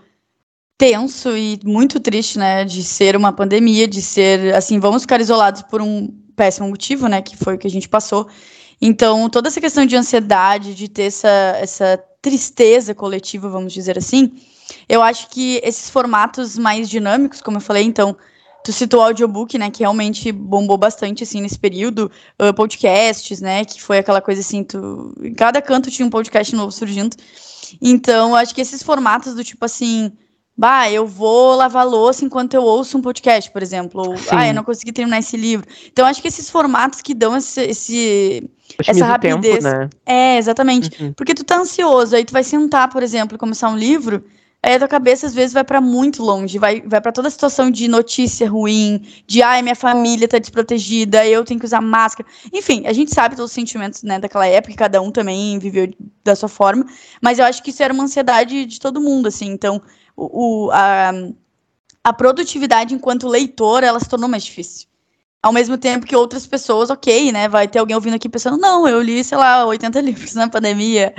tenso 0.76 1.37
e 1.37 1.59
muito 1.64 1.99
triste, 1.99 2.38
né, 2.38 2.64
de 2.64 2.85
ser 2.85 3.17
uma 3.17 3.33
pandemia, 3.33 3.88
de 3.88 4.00
ser, 4.00 4.55
assim, 4.55 4.78
vamos 4.78 5.02
ficar 5.02 5.21
isolados 5.21 5.62
por 5.62 5.83
um 5.83 6.07
péssimo 6.37 6.69
motivo, 6.69 7.09
né, 7.09 7.21
que 7.21 7.37
foi 7.37 7.57
o 7.57 7.59
que 7.59 7.67
a 7.67 7.71
gente 7.71 7.88
passou. 7.88 8.28
Então, 8.80 9.28
toda 9.28 9.49
essa 9.49 9.61
questão 9.61 9.85
de 9.85 9.97
ansiedade, 9.97 10.75
de 10.75 10.88
ter 10.88 11.04
essa, 11.04 11.28
essa 11.61 12.04
tristeza 12.23 12.94
coletiva, 12.94 13.49
vamos 13.49 13.73
dizer 13.73 13.99
assim, 13.99 14.32
eu 14.88 15.02
acho 15.02 15.28
que 15.30 15.61
esses 15.64 15.90
formatos 15.90 16.56
mais 16.56 16.88
dinâmicos, 16.88 17.40
como 17.40 17.56
eu 17.56 17.61
falei, 17.61 17.85
então, 17.85 18.16
Tu 18.68 18.73
citou 18.73 19.00
o 19.00 19.02
audiobook, 19.04 19.56
né, 19.56 19.70
que 19.70 19.78
realmente 19.78 20.30
bombou 20.30 20.76
bastante, 20.76 21.23
assim, 21.23 21.40
nesse 21.40 21.58
período. 21.58 22.11
Uh, 22.38 22.52
podcasts, 22.52 23.40
né, 23.40 23.64
que 23.64 23.80
foi 23.80 23.97
aquela 23.97 24.20
coisa 24.20 24.42
assim, 24.42 24.62
tu... 24.62 25.14
Em 25.23 25.32
cada 25.32 25.62
canto 25.62 25.90
tinha 25.90 26.04
um 26.04 26.11
podcast 26.11 26.54
novo 26.54 26.70
surgindo. 26.70 27.16
Então, 27.80 28.35
acho 28.35 28.54
que 28.54 28.61
esses 28.61 28.82
formatos 28.82 29.35
do 29.35 29.42
tipo 29.42 29.64
assim... 29.64 30.12
Bah, 30.58 30.90
eu 30.90 31.06
vou 31.06 31.54
lavar 31.54 31.86
louça 31.86 32.24
enquanto 32.24 32.54
eu 32.54 32.64
ouço 32.64 32.98
um 32.98 33.00
podcast, 33.00 33.48
por 33.48 33.62
exemplo. 33.62 34.08
Ou, 34.08 34.14
ah, 34.32 34.48
eu 34.48 34.52
não 34.52 34.64
consegui 34.64 34.90
terminar 34.90 35.20
esse 35.20 35.36
livro. 35.36 35.64
Então, 35.86 36.04
acho 36.04 36.20
que 36.20 36.26
esses 36.26 36.50
formatos 36.50 37.00
que 37.00 37.14
dão 37.14 37.36
esse, 37.36 37.60
esse 37.60 38.50
essa 38.84 39.06
rapidez. 39.06 39.62
Tempo, 39.62 39.78
né? 39.78 39.88
É, 40.04 40.36
exatamente. 40.36 41.00
Uhum. 41.00 41.12
Porque 41.12 41.32
tu 41.32 41.44
tá 41.44 41.60
ansioso, 41.60 42.16
aí 42.16 42.24
tu 42.24 42.32
vai 42.32 42.42
sentar, 42.42 42.90
por 42.90 43.04
exemplo, 43.04 43.36
e 43.36 43.38
começar 43.38 43.68
um 43.68 43.76
livro, 43.76 44.24
aí 44.60 44.74
a 44.74 44.78
tua 44.80 44.88
cabeça 44.88 45.28
às 45.28 45.32
vezes 45.32 45.52
vai 45.52 45.62
para 45.62 45.80
muito 45.80 46.24
longe, 46.24 46.58
vai, 46.58 46.80
vai 46.80 47.00
para 47.00 47.12
toda 47.12 47.28
a 47.28 47.30
situação 47.30 47.70
de 47.70 47.86
notícia 47.86 48.50
ruim, 48.50 49.06
de 49.28 49.40
ai, 49.42 49.62
minha 49.62 49.76
família 49.76 50.26
tá 50.26 50.40
desprotegida, 50.40 51.24
eu 51.24 51.44
tenho 51.44 51.60
que 51.60 51.66
usar 51.66 51.80
máscara. 51.80 52.28
Enfim, 52.52 52.84
a 52.84 52.92
gente 52.92 53.14
sabe 53.14 53.36
todos 53.36 53.52
os 53.52 53.54
sentimentos, 53.54 54.02
né, 54.02 54.18
daquela 54.18 54.48
época, 54.48 54.74
cada 54.74 55.00
um 55.00 55.12
também 55.12 55.56
viveu 55.60 55.88
da 56.24 56.34
sua 56.34 56.48
forma, 56.48 56.84
mas 57.22 57.38
eu 57.38 57.44
acho 57.44 57.62
que 57.62 57.70
isso 57.70 57.80
era 57.80 57.94
uma 57.94 58.02
ansiedade 58.02 58.66
de 58.66 58.80
todo 58.80 59.00
mundo, 59.00 59.28
assim. 59.28 59.46
Então, 59.46 59.80
o, 60.18 60.70
a, 60.72 61.12
a 62.02 62.12
produtividade 62.12 62.94
enquanto 62.94 63.28
leitor, 63.28 63.84
ela 63.84 64.00
se 64.00 64.08
tornou 64.08 64.28
mais 64.28 64.44
difícil. 64.44 64.88
Ao 65.40 65.52
mesmo 65.52 65.78
tempo 65.78 66.04
que 66.04 66.16
outras 66.16 66.44
pessoas, 66.46 66.90
ok, 66.90 67.30
né? 67.30 67.48
Vai 67.48 67.68
ter 67.68 67.78
alguém 67.78 67.94
ouvindo 67.94 68.14
aqui 68.14 68.28
pensando, 68.28 68.56
não, 68.56 68.88
eu 68.88 69.00
li, 69.00 69.22
sei 69.22 69.38
lá, 69.38 69.64
80 69.64 70.00
livros 70.02 70.34
na 70.34 70.48
pandemia. 70.48 71.14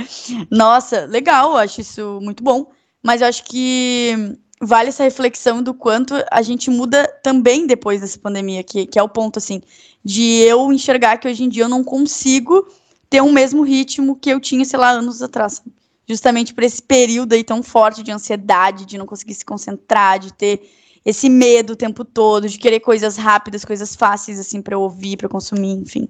Nossa, 0.52 1.06
legal, 1.06 1.56
acho 1.56 1.80
isso 1.80 2.20
muito 2.22 2.44
bom. 2.44 2.70
Mas 3.02 3.22
eu 3.22 3.28
acho 3.28 3.46
que 3.46 4.38
vale 4.62 4.90
essa 4.90 5.04
reflexão 5.04 5.64
do 5.64 5.74
quanto 5.74 6.14
a 6.30 6.42
gente 6.42 6.70
muda 6.70 7.08
também 7.24 7.66
depois 7.66 8.02
dessa 8.02 8.20
pandemia, 8.20 8.62
que, 8.62 8.86
que 8.86 9.00
é 9.00 9.04
o 9.04 9.08
ponto, 9.08 9.40
assim, 9.40 9.62
de 10.04 10.42
eu 10.42 10.74
enxergar 10.74 11.18
que 11.18 11.30
hoje 11.30 11.46
em 11.46 11.50
dia 11.50 11.64
eu 11.64 11.70
não 11.70 11.82
consigo 11.82 12.68
ter 13.10 13.22
o 13.22 13.32
mesmo 13.32 13.64
ritmo 13.64 14.18
que 14.18 14.30
eu 14.30 14.40
tinha, 14.42 14.66
sei 14.66 14.78
lá, 14.78 14.90
anos 14.90 15.22
atrás 15.22 15.64
justamente 16.10 16.56
por 16.56 16.64
esse 16.64 16.82
período 16.82 17.34
aí 17.34 17.44
tão 17.44 17.62
forte 17.62 18.02
de 18.02 18.12
ansiedade, 18.12 18.86
de 18.86 18.98
não 18.98 19.06
conseguir 19.06 19.36
se 19.36 19.46
concentrar, 19.46 20.18
de 20.18 20.34
ter 20.34 20.68
esse 21.06 21.30
medo 21.30 21.74
o 21.74 21.76
tempo 21.76 22.04
todo, 22.04 22.50
de 22.50 22.58
querer 22.58 22.80
coisas 22.80 23.16
rápidas, 23.16 23.64
coisas 23.64 23.96
fáceis, 23.96 24.40
assim, 24.40 24.60
para 24.60 24.78
ouvir, 24.78 25.18
para 25.18 25.30
consumir, 25.30 25.74
enfim. 25.74 26.10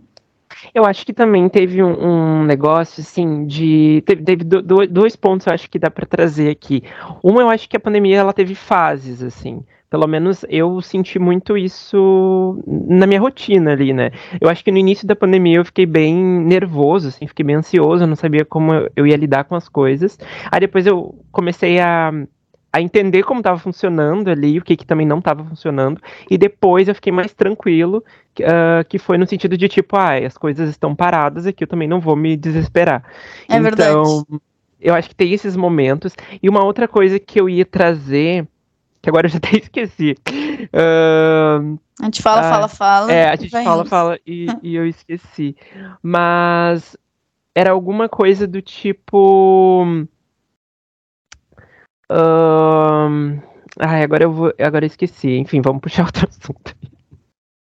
Eu 0.73 0.85
acho 0.85 1.05
que 1.05 1.13
também 1.13 1.47
teve 1.47 1.83
um, 1.83 2.41
um 2.41 2.43
negócio, 2.43 3.01
assim, 3.01 3.45
de. 3.45 4.03
Teve, 4.05 4.23
teve 4.23 4.43
do, 4.43 4.61
do, 4.61 4.87
dois 4.87 5.15
pontos 5.15 5.47
eu 5.47 5.53
acho 5.53 5.69
que 5.69 5.79
dá 5.79 5.89
para 5.89 6.05
trazer 6.05 6.49
aqui. 6.49 6.83
Um, 7.23 7.39
eu 7.39 7.49
acho 7.49 7.69
que 7.69 7.77
a 7.77 7.79
pandemia 7.79 8.17
ela 8.17 8.33
teve 8.33 8.55
fases, 8.55 9.21
assim. 9.21 9.63
Pelo 9.89 10.05
menos 10.05 10.45
eu 10.49 10.79
senti 10.81 11.17
muito 11.17 11.57
isso 11.57 12.63
na 12.67 13.07
minha 13.07 13.19
rotina 13.19 13.71
ali, 13.71 13.91
né? 13.91 14.11
Eu 14.39 14.47
acho 14.47 14.63
que 14.63 14.71
no 14.71 14.77
início 14.77 15.07
da 15.07 15.15
pandemia 15.15 15.57
eu 15.57 15.65
fiquei 15.65 15.87
bem 15.87 16.13
nervoso, 16.15 17.07
assim, 17.07 17.25
fiquei 17.25 17.43
bem 17.43 17.55
ansioso, 17.55 18.05
não 18.05 18.15
sabia 18.15 18.45
como 18.45 18.71
eu 18.95 19.07
ia 19.07 19.15
lidar 19.15 19.45
com 19.45 19.55
as 19.55 19.67
coisas. 19.67 20.19
Aí 20.51 20.59
depois 20.59 20.85
eu 20.85 21.15
comecei 21.31 21.79
a, 21.79 22.11
a 22.71 22.81
entender 22.81 23.23
como 23.23 23.39
estava 23.39 23.57
funcionando 23.57 24.29
ali, 24.29 24.59
o 24.59 24.63
que, 24.63 24.75
que 24.75 24.85
também 24.85 25.05
não 25.05 25.19
estava 25.19 25.43
funcionando, 25.43 25.99
e 26.29 26.37
depois 26.37 26.87
eu 26.87 26.95
fiquei 26.95 27.11
mais 27.11 27.33
tranquilo, 27.33 28.03
uh, 28.41 28.87
que 28.87 28.99
foi 28.99 29.17
no 29.17 29.27
sentido 29.27 29.57
de 29.57 29.67
tipo, 29.67 29.97
ah, 29.97 30.15
as 30.15 30.37
coisas 30.37 30.69
estão 30.69 30.95
paradas 30.95 31.47
aqui, 31.47 31.63
eu 31.63 31.67
também 31.67 31.87
não 31.87 31.99
vou 31.99 32.15
me 32.15 32.37
desesperar. 32.37 33.03
É 33.47 33.57
então, 33.57 33.63
verdade. 33.63 34.41
eu 34.79 34.93
acho 34.93 35.09
que 35.09 35.15
tem 35.15 35.33
esses 35.33 35.55
momentos. 35.55 36.13
E 36.41 36.47
uma 36.47 36.63
outra 36.63 36.87
coisa 36.87 37.19
que 37.19 37.39
eu 37.41 37.49
ia 37.49 37.65
trazer 37.65 38.47
que 39.01 39.09
agora 39.09 39.27
eu 39.27 39.31
já 39.31 39.37
até 39.43 39.57
esqueci. 39.57 40.15
Uh, 40.27 41.79
a 42.01 42.05
gente 42.05 42.21
fala, 42.21 42.41
uh, 42.41 42.49
fala, 42.49 42.67
fala. 42.67 43.11
É, 43.11 43.29
a 43.29 43.35
gente 43.35 43.49
fala, 43.49 43.81
indo. 43.81 43.89
fala 43.89 44.19
e, 44.25 44.47
e, 44.63 44.75
eu 44.75 44.87
esqueci. 44.87 45.55
Mas 46.01 46.97
era 47.53 47.71
alguma 47.71 48.07
coisa 48.07 48.47
do 48.47 48.61
tipo. 48.61 50.05
Uh, 52.11 53.41
ai, 53.79 54.03
agora 54.03 54.23
eu 54.23 54.31
vou. 54.31 54.53
Agora 54.59 54.85
eu 54.85 54.87
esqueci. 54.87 55.37
Enfim, 55.37 55.61
vamos 55.61 55.81
puxar 55.81 56.05
outro 56.07 56.27
assunto. 56.27 56.75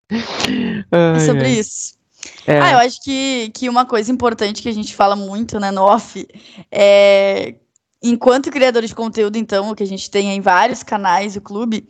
é 0.10 1.20
sobre 1.20 1.50
isso. 1.50 1.98
É. 2.46 2.60
Ah, 2.60 2.72
eu 2.74 2.78
acho 2.80 3.02
que, 3.04 3.52
que 3.54 3.70
uma 3.70 3.86
coisa 3.86 4.12
importante 4.12 4.62
que 4.62 4.70
a 4.70 4.74
gente 4.74 4.96
fala 4.96 5.16
muito, 5.16 5.60
né, 5.60 5.72
no 5.72 5.84
off, 5.84 6.28
é 6.72 7.56
enquanto 8.02 8.52
criador 8.52 8.86
de 8.86 8.94
conteúdo, 8.94 9.38
então, 9.38 9.72
o 9.72 9.76
que 9.76 9.84
a 9.84 9.88
gente 9.88 10.10
tem 10.10 10.36
em 10.36 10.42
vários 10.42 10.84
canais, 10.84 11.36
o 11.36 11.42
clube, 11.42 11.88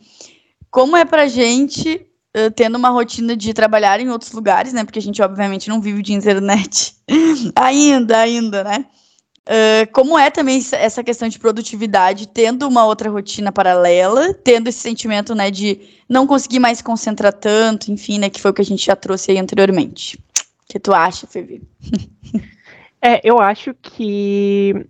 como 0.70 0.96
é 0.96 1.04
pra 1.04 1.28
gente, 1.28 2.06
tendo 2.54 2.76
uma 2.76 2.90
rotina 2.90 3.36
de 3.36 3.52
trabalhar 3.52 4.00
em 4.00 4.10
outros 4.10 4.32
lugares, 4.32 4.72
né? 4.72 4.84
Porque 4.84 4.98
a 4.98 5.02
gente, 5.02 5.20
obviamente, 5.22 5.68
não 5.68 5.80
vive 5.80 6.02
de 6.02 6.12
internet 6.12 6.94
ainda, 7.54 8.18
ainda, 8.18 8.64
né? 8.64 8.84
Uh, 9.48 9.90
como 9.92 10.18
é 10.18 10.30
também 10.30 10.60
essa 10.72 11.02
questão 11.02 11.26
de 11.26 11.38
produtividade, 11.38 12.28
tendo 12.28 12.68
uma 12.68 12.84
outra 12.84 13.08
rotina 13.08 13.50
paralela, 13.50 14.34
tendo 14.34 14.68
esse 14.68 14.80
sentimento, 14.80 15.34
né, 15.34 15.50
de 15.50 15.80
não 16.06 16.26
conseguir 16.26 16.58
mais 16.58 16.82
concentrar 16.82 17.32
tanto, 17.32 17.90
enfim, 17.90 18.18
né, 18.18 18.28
que 18.28 18.42
foi 18.42 18.50
o 18.50 18.54
que 18.54 18.60
a 18.60 18.64
gente 18.64 18.84
já 18.84 18.94
trouxe 18.94 19.30
aí 19.30 19.38
anteriormente. 19.38 20.18
O 20.18 20.72
que 20.72 20.78
tu 20.78 20.92
acha, 20.92 21.26
Fevi? 21.26 21.62
é, 23.00 23.20
eu 23.24 23.38
acho 23.38 23.72
que 23.80 24.86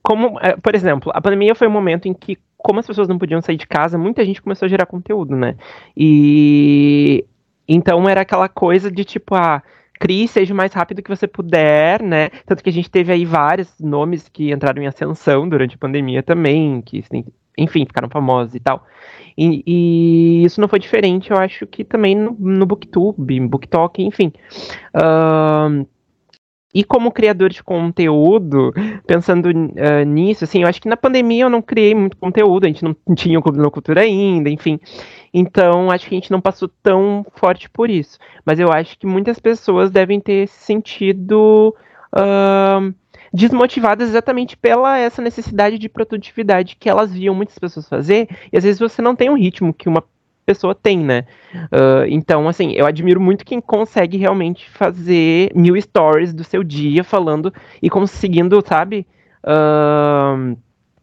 como, 0.00 0.38
é, 0.40 0.56
por 0.56 0.74
exemplo, 0.74 1.12
a 1.14 1.20
pandemia 1.20 1.54
foi 1.54 1.66
um 1.66 1.72
momento 1.72 2.06
em 2.06 2.14
que, 2.14 2.38
como 2.56 2.80
as 2.80 2.86
pessoas 2.86 3.08
não 3.08 3.18
podiam 3.18 3.42
sair 3.42 3.56
de 3.56 3.66
casa, 3.66 3.98
muita 3.98 4.24
gente 4.24 4.40
começou 4.40 4.66
a 4.66 4.68
gerar 4.68 4.86
conteúdo, 4.86 5.36
né? 5.36 5.56
E 5.96 7.26
então 7.68 8.08
era 8.08 8.22
aquela 8.22 8.48
coisa 8.48 8.90
de 8.90 9.04
tipo, 9.04 9.34
ah, 9.34 9.62
crie, 9.98 10.28
seja 10.28 10.54
o 10.54 10.56
mais 10.56 10.72
rápido 10.72 11.02
que 11.02 11.10
você 11.10 11.26
puder, 11.26 12.02
né? 12.02 12.30
Tanto 12.46 12.62
que 12.62 12.70
a 12.70 12.72
gente 12.72 12.90
teve 12.90 13.12
aí 13.12 13.24
vários 13.24 13.72
nomes 13.80 14.28
que 14.28 14.52
entraram 14.52 14.82
em 14.82 14.86
ascensão 14.86 15.48
durante 15.48 15.74
a 15.74 15.78
pandemia 15.78 16.22
também, 16.22 16.80
que 16.82 17.02
enfim, 17.56 17.84
ficaram 17.84 18.08
famosos 18.08 18.54
e 18.54 18.60
tal. 18.60 18.86
E, 19.36 19.62
e, 19.66 20.44
isso 20.44 20.60
não 20.60 20.68
foi 20.68 20.78
diferente, 20.78 21.30
eu 21.30 21.36
acho 21.36 21.66
que 21.66 21.84
também 21.84 22.14
no, 22.14 22.36
no 22.38 22.66
Booktube, 22.66 23.40
BookTok, 23.40 24.02
enfim. 24.02 24.32
Uh, 24.94 25.86
e 26.74 26.84
como 26.84 27.10
criador 27.10 27.50
de 27.50 27.62
conteúdo, 27.62 28.72
pensando 29.06 29.46
uh, 29.46 30.04
nisso, 30.06 30.44
assim, 30.44 30.62
eu 30.62 30.68
acho 30.68 30.80
que 30.80 30.88
na 30.88 30.96
pandemia 30.96 31.44
eu 31.44 31.50
não 31.50 31.62
criei 31.62 31.94
muito 31.94 32.16
conteúdo, 32.16 32.64
a 32.64 32.68
gente 32.68 32.84
não 32.84 32.94
tinha 33.16 33.38
o 33.38 33.42
Clube 33.42 33.58
da 33.58 33.70
Cultura 33.70 34.02
ainda, 34.02 34.50
enfim. 34.50 34.78
Então, 35.32 35.90
acho 35.90 36.06
que 36.06 36.14
a 36.14 36.18
gente 36.18 36.30
não 36.30 36.40
passou 36.40 36.68
tão 36.82 37.24
forte 37.36 37.70
por 37.70 37.88
isso. 37.88 38.18
Mas 38.44 38.60
eu 38.60 38.70
acho 38.70 38.98
que 38.98 39.06
muitas 39.06 39.38
pessoas 39.38 39.90
devem 39.90 40.20
ter 40.20 40.46
se 40.48 40.64
sentido 40.64 41.74
uh, 42.14 42.94
desmotivadas 43.32 44.10
exatamente 44.10 44.56
pela 44.56 44.98
essa 44.98 45.22
necessidade 45.22 45.78
de 45.78 45.88
produtividade 45.88 46.76
que 46.76 46.88
elas 46.88 47.12
viam 47.12 47.34
muitas 47.34 47.58
pessoas 47.58 47.88
fazer, 47.88 48.28
e 48.52 48.56
às 48.56 48.64
vezes 48.64 48.78
você 48.78 49.00
não 49.00 49.16
tem 49.16 49.30
um 49.30 49.36
ritmo 49.36 49.72
que 49.72 49.88
uma 49.88 50.04
pessoa 50.48 50.74
tem, 50.74 50.98
né? 50.98 51.26
Uh, 51.54 52.06
então, 52.08 52.48
assim, 52.48 52.72
eu 52.72 52.86
admiro 52.86 53.20
muito 53.20 53.44
quem 53.44 53.60
consegue 53.60 54.16
realmente 54.16 54.68
fazer 54.70 55.52
mil 55.54 55.78
stories 55.78 56.32
do 56.32 56.42
seu 56.42 56.64
dia 56.64 57.04
falando 57.04 57.52
e 57.82 57.90
conseguindo, 57.90 58.62
sabe? 58.66 59.06
Uh, 59.44 60.56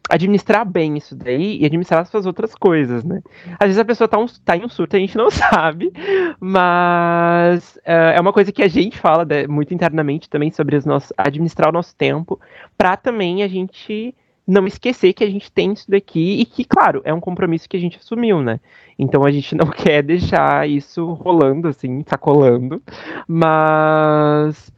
administrar 0.10 0.66
bem 0.66 0.98
isso 0.98 1.16
daí 1.16 1.60
e 1.60 1.66
administrar 1.66 2.02
as 2.02 2.10
suas 2.10 2.26
outras 2.26 2.56
coisas, 2.56 3.04
né? 3.04 3.22
Às 3.60 3.68
vezes 3.68 3.78
a 3.78 3.86
pessoa 3.86 4.08
tá, 4.08 4.18
um, 4.18 4.26
tá 4.44 4.58
em 4.58 4.66
um 4.66 4.70
surto, 4.70 4.96
a 4.96 5.00
gente 5.00 5.16
não 5.16 5.30
sabe, 5.32 5.94
mas 6.40 7.76
uh, 7.78 8.14
é 8.16 8.20
uma 8.20 8.34
coisa 8.34 8.52
que 8.52 8.64
a 8.64 8.68
gente 8.68 8.98
fala 8.98 9.24
né, 9.26 9.46
muito 9.46 9.76
internamente 9.76 10.28
também 10.28 10.52
sobre 10.52 10.76
os 10.76 10.86
nossos, 10.86 11.14
administrar 11.16 11.70
o 11.70 11.74
nosso 11.74 11.96
tempo, 11.96 12.40
para 12.76 12.98
também 12.98 13.44
a 13.44 13.48
gente 13.48 14.16
não 14.48 14.68
esquecer 14.68 15.14
que 15.14 15.24
a 15.24 15.30
gente 15.30 15.52
tem 15.52 15.74
isso 15.74 15.90
daqui 15.90 16.40
e 16.40 16.46
que, 16.46 16.64
claro, 16.64 17.02
é 17.04 17.14
um 17.14 17.20
compromisso 17.20 17.68
que 17.68 17.78
a 17.78 17.80
gente 17.80 17.98
assumiu, 17.98 18.42
né? 18.42 18.60
Então 18.98 19.26
a 19.26 19.32
gente 19.32 19.56
não 19.56 19.68
quer 19.68 20.04
deixar 20.04 20.70
isso 20.70 21.14
rolando, 21.14 21.68
assim, 21.68 22.04
sacolando, 22.06 22.82
mas 23.28 24.72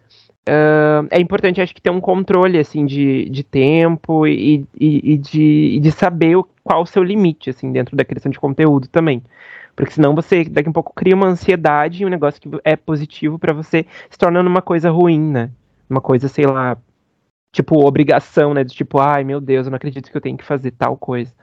uh, 0.47 1.07
é 1.11 1.19
importante, 1.19 1.61
acho 1.61 1.75
que, 1.75 1.81
ter 1.81 1.89
um 1.89 1.99
controle, 1.99 2.57
assim, 2.57 2.85
de, 2.85 3.29
de 3.29 3.43
tempo 3.43 4.25
e, 4.25 4.65
e, 4.79 5.13
e 5.13 5.17
de, 5.17 5.75
e 5.75 5.79
de 5.79 5.91
saber 5.91 6.37
qual 6.63 6.83
o 6.83 6.87
seu 6.87 7.03
limite, 7.03 7.49
assim, 7.49 7.71
dentro 7.71 7.95
da 7.95 8.05
criação 8.05 8.31
de 8.31 8.39
conteúdo 8.39 8.87
também. 8.87 9.21
Porque 9.75 9.91
senão 9.91 10.15
você, 10.15 10.43
daqui 10.43 10.69
a 10.69 10.71
pouco, 10.71 10.93
cria 10.95 11.15
uma 11.15 11.27
ansiedade 11.27 12.01
e 12.01 12.05
um 12.05 12.09
negócio 12.09 12.41
que 12.41 12.49
é 12.63 12.75
positivo 12.75 13.37
para 13.37 13.53
você 13.53 13.85
se 14.09 14.17
tornando 14.17 14.49
uma 14.49 14.61
coisa 14.61 14.89
ruim, 14.89 15.19
né? 15.19 15.51
Uma 15.87 16.01
coisa, 16.01 16.27
sei 16.27 16.47
lá, 16.47 16.77
tipo, 17.53 17.85
obrigação, 17.85 18.53
né? 18.53 18.63
De 18.63 18.73
tipo, 18.75 18.99
ai 18.99 19.23
meu 19.23 19.41
Deus, 19.41 19.65
eu 19.67 19.71
não 19.71 19.77
acredito 19.77 20.11
que 20.11 20.17
eu 20.17 20.21
tenho 20.21 20.37
que 20.37 20.45
fazer 20.45 20.71
tal 20.71 20.97
coisa. 20.97 21.33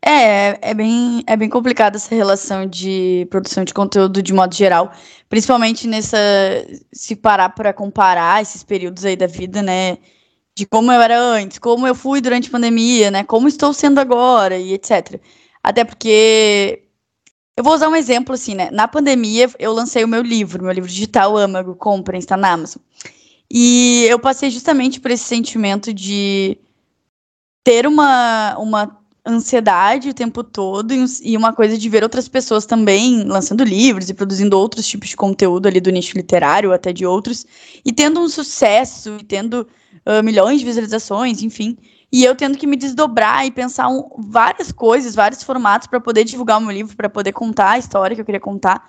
É, 0.00 0.70
é 0.70 0.74
bem, 0.74 1.22
é 1.26 1.36
bem 1.36 1.48
complicada 1.50 1.96
essa 1.96 2.14
relação 2.14 2.64
de 2.66 3.26
produção 3.30 3.64
de 3.64 3.74
conteúdo 3.74 4.22
de 4.22 4.32
modo 4.32 4.54
geral, 4.54 4.92
principalmente 5.28 5.86
nessa, 5.88 6.16
se 6.92 7.16
parar 7.16 7.50
para 7.50 7.72
comparar 7.72 8.40
esses 8.40 8.62
períodos 8.62 9.04
aí 9.04 9.16
da 9.16 9.26
vida, 9.26 9.60
né, 9.60 9.98
de 10.56 10.64
como 10.66 10.92
eu 10.92 11.00
era 11.02 11.18
antes, 11.20 11.58
como 11.58 11.86
eu 11.86 11.94
fui 11.94 12.20
durante 12.20 12.48
a 12.48 12.52
pandemia, 12.52 13.10
né, 13.10 13.24
como 13.24 13.48
estou 13.48 13.72
sendo 13.72 13.98
agora 14.00 14.56
e 14.56 14.72
etc. 14.72 15.20
Até 15.62 15.84
porque 15.84 16.84
Eu 17.56 17.64
vou 17.64 17.74
usar 17.74 17.88
um 17.88 17.96
exemplo 17.96 18.34
assim, 18.34 18.54
né? 18.54 18.70
Na 18.70 18.86
pandemia, 18.86 19.50
eu 19.58 19.72
lancei 19.72 20.04
o 20.04 20.08
meu 20.08 20.22
livro, 20.22 20.62
meu 20.62 20.72
livro 20.72 20.88
digital 20.88 21.36
Âmago, 21.36 21.74
comprem, 21.74 22.20
está 22.20 22.36
na 22.36 22.52
Amazon. 22.52 22.80
E 23.50 24.04
eu 24.08 24.18
passei 24.18 24.50
justamente 24.50 25.00
por 25.00 25.10
esse 25.10 25.24
sentimento 25.24 25.92
de 25.92 26.58
ter 27.64 27.86
uma, 27.86 28.56
uma 28.58 28.98
ansiedade 29.26 30.08
o 30.08 30.14
tempo 30.14 30.42
todo 30.42 30.92
e 31.22 31.36
uma 31.36 31.52
coisa 31.52 31.76
de 31.76 31.88
ver 31.88 32.02
outras 32.02 32.28
pessoas 32.28 32.64
também 32.64 33.24
lançando 33.24 33.62
livros 33.62 34.08
e 34.08 34.14
produzindo 34.14 34.58
outros 34.58 34.86
tipos 34.86 35.10
de 35.10 35.16
conteúdo 35.16 35.66
ali 35.66 35.80
do 35.80 35.90
nicho 35.90 36.16
literário, 36.16 36.72
até 36.72 36.92
de 36.92 37.04
outros, 37.04 37.46
e 37.84 37.92
tendo 37.92 38.20
um 38.20 38.28
sucesso, 38.28 39.18
e 39.20 39.24
tendo 39.24 39.66
uh, 40.06 40.22
milhões 40.24 40.60
de 40.60 40.64
visualizações, 40.64 41.42
enfim. 41.42 41.76
E 42.10 42.24
eu 42.24 42.34
tendo 42.34 42.56
que 42.56 42.66
me 42.66 42.76
desdobrar 42.76 43.46
e 43.46 43.50
pensar 43.50 43.88
um, 43.88 44.08
várias 44.18 44.72
coisas, 44.72 45.14
vários 45.14 45.42
formatos 45.42 45.88
para 45.88 46.00
poder 46.00 46.24
divulgar 46.24 46.58
o 46.58 46.62
meu 46.62 46.70
livro, 46.70 46.96
para 46.96 47.10
poder 47.10 47.32
contar 47.32 47.72
a 47.72 47.78
história 47.78 48.14
que 48.14 48.20
eu 48.22 48.24
queria 48.24 48.40
contar. 48.40 48.88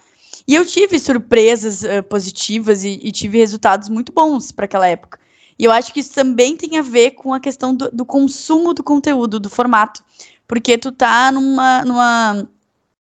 E 0.50 0.56
eu 0.56 0.66
tive 0.66 0.98
surpresas 0.98 1.84
uh, 1.84 2.02
positivas 2.10 2.84
e, 2.84 3.00
e, 3.04 3.12
tive 3.12 3.38
resultados 3.38 3.88
muito 3.88 4.12
bons 4.12 4.52
para 4.52 4.66
aquela 4.66 4.88
época. 4.88 5.20
E 5.60 5.64
eu 5.64 5.72
acho 5.72 5.94
que 5.94 6.00
isso 6.00 6.12
também 6.12 6.58
tem 6.58 6.80
a 6.80 6.82
ver 6.82 7.12
com 7.12 7.32
a 7.36 7.40
questão 7.40 7.76
do, 7.76 7.88
do 7.92 8.04
consumo 8.04 8.74
do 8.74 8.84
conteúdo, 8.84 9.40
do 9.40 9.48
formato. 9.48 10.04
Porque 10.48 10.76
tu 10.76 10.92
tá 10.92 11.32
numa, 11.32 11.86
numa 11.86 12.50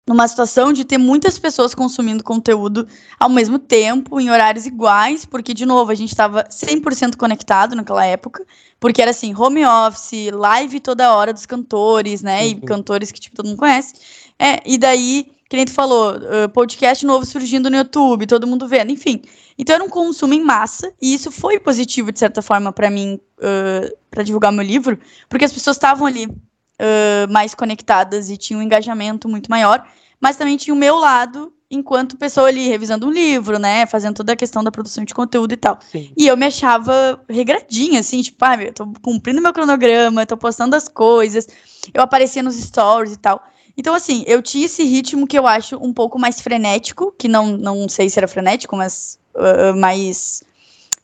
numa 0.07 0.27
situação 0.27 0.73
de 0.73 0.85
ter 0.85 0.97
muitas 0.97 1.37
pessoas 1.37 1.75
consumindo 1.75 2.23
conteúdo 2.23 2.87
ao 3.19 3.29
mesmo 3.29 3.59
tempo, 3.59 4.19
em 4.19 4.31
horários 4.31 4.65
iguais, 4.65 5.23
porque, 5.23 5.53
de 5.53 5.67
novo, 5.67 5.91
a 5.91 5.95
gente 5.95 6.09
estava 6.09 6.43
100% 6.45 7.15
conectado 7.15 7.75
naquela 7.75 8.05
época, 8.05 8.43
porque 8.79 9.01
era 9.01 9.11
assim, 9.11 9.35
home 9.35 9.63
office, 9.65 10.31
live 10.31 10.79
toda 10.79 11.13
hora 11.13 11.33
dos 11.33 11.45
cantores, 11.45 12.21
né, 12.21 12.41
uhum. 12.41 12.49
e 12.49 12.61
cantores 12.61 13.11
que, 13.11 13.19
tipo, 13.19 13.35
todo 13.35 13.47
mundo 13.47 13.57
conhece, 13.57 13.93
é, 14.37 14.61
e 14.65 14.77
daí, 14.77 15.31
que 15.49 15.55
nem 15.55 15.65
tu 15.65 15.71
falou, 15.71 16.15
uh, 16.15 16.49
podcast 16.53 17.05
novo 17.05 17.25
surgindo 17.25 17.69
no 17.69 17.77
YouTube, 17.77 18.25
todo 18.25 18.47
mundo 18.47 18.67
vendo, 18.67 18.91
enfim. 18.91 19.21
Então 19.57 19.75
era 19.75 19.83
um 19.83 19.89
consumo 19.89 20.33
em 20.33 20.43
massa, 20.43 20.91
e 21.01 21.13
isso 21.13 21.31
foi 21.31 21.59
positivo, 21.59 22.11
de 22.11 22.19
certa 22.19 22.41
forma, 22.41 22.71
para 22.71 22.89
mim, 22.89 23.19
uh, 23.39 23.95
para 24.09 24.23
divulgar 24.23 24.51
meu 24.51 24.65
livro, 24.65 24.99
porque 25.29 25.45
as 25.45 25.53
pessoas 25.53 25.77
estavam 25.77 26.07
ali 26.07 26.25
uh, 26.25 27.31
mais 27.31 27.53
conectadas 27.53 28.29
e 28.29 28.37
tinha 28.37 28.57
um 28.57 28.61
engajamento 28.61 29.29
muito 29.29 29.49
maior, 29.49 29.85
mas 30.19 30.35
também 30.35 30.57
tinha 30.57 30.73
o 30.73 30.77
meu 30.77 30.95
lado 30.95 31.53
enquanto 31.69 32.17
pessoa 32.17 32.47
ali 32.47 32.67
revisando 32.67 33.07
um 33.07 33.11
livro, 33.11 33.59
né, 33.59 33.85
fazendo 33.85 34.15
toda 34.15 34.33
a 34.33 34.35
questão 34.35 34.63
da 34.63 34.71
produção 34.71 35.03
de 35.03 35.13
conteúdo 35.13 35.51
e 35.53 35.57
tal. 35.57 35.79
Sim. 35.91 36.11
E 36.17 36.27
eu 36.27 36.37
me 36.37 36.45
achava 36.45 37.21
regradinha, 37.27 37.99
assim, 37.99 38.21
tipo, 38.21 38.43
ah, 38.45 38.55
eu 38.63 38.73
tô 38.73 38.87
cumprindo 39.01 39.41
meu 39.41 39.53
cronograma, 39.53 40.25
tô 40.25 40.37
postando 40.37 40.75
as 40.75 40.87
coisas, 40.87 41.47
eu 41.93 42.01
aparecia 42.01 42.41
nos 42.41 42.55
stories 42.55 43.13
e 43.13 43.17
tal. 43.17 43.43
Então, 43.77 43.93
assim, 43.93 44.23
eu 44.25 44.41
tinha 44.41 44.65
esse 44.65 44.83
ritmo 44.83 45.27
que 45.27 45.37
eu 45.37 45.45
acho 45.45 45.77
um 45.77 45.93
pouco 45.93 46.17
mais 46.17 46.39
frenético, 46.39 47.11
que 47.11 47.27
não, 47.27 47.57
não 47.57 47.89
sei 47.89 48.09
se 48.09 48.17
era 48.17 48.27
frenético, 48.27 48.75
mas 48.75 49.19
uh, 49.35 49.75
mais, 49.77 50.43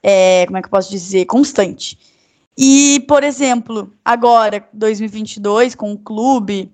é, 0.02 0.46
como 0.46 0.58
é 0.58 0.62
que 0.62 0.68
eu 0.68 0.72
posso 0.72 0.90
dizer, 0.90 1.26
constante. 1.26 1.98
E, 2.58 3.04
por 3.08 3.24
exemplo, 3.24 3.92
agora, 4.04 4.68
2022, 4.74 5.76
com 5.76 5.92
o 5.92 5.98
clube, 5.98 6.72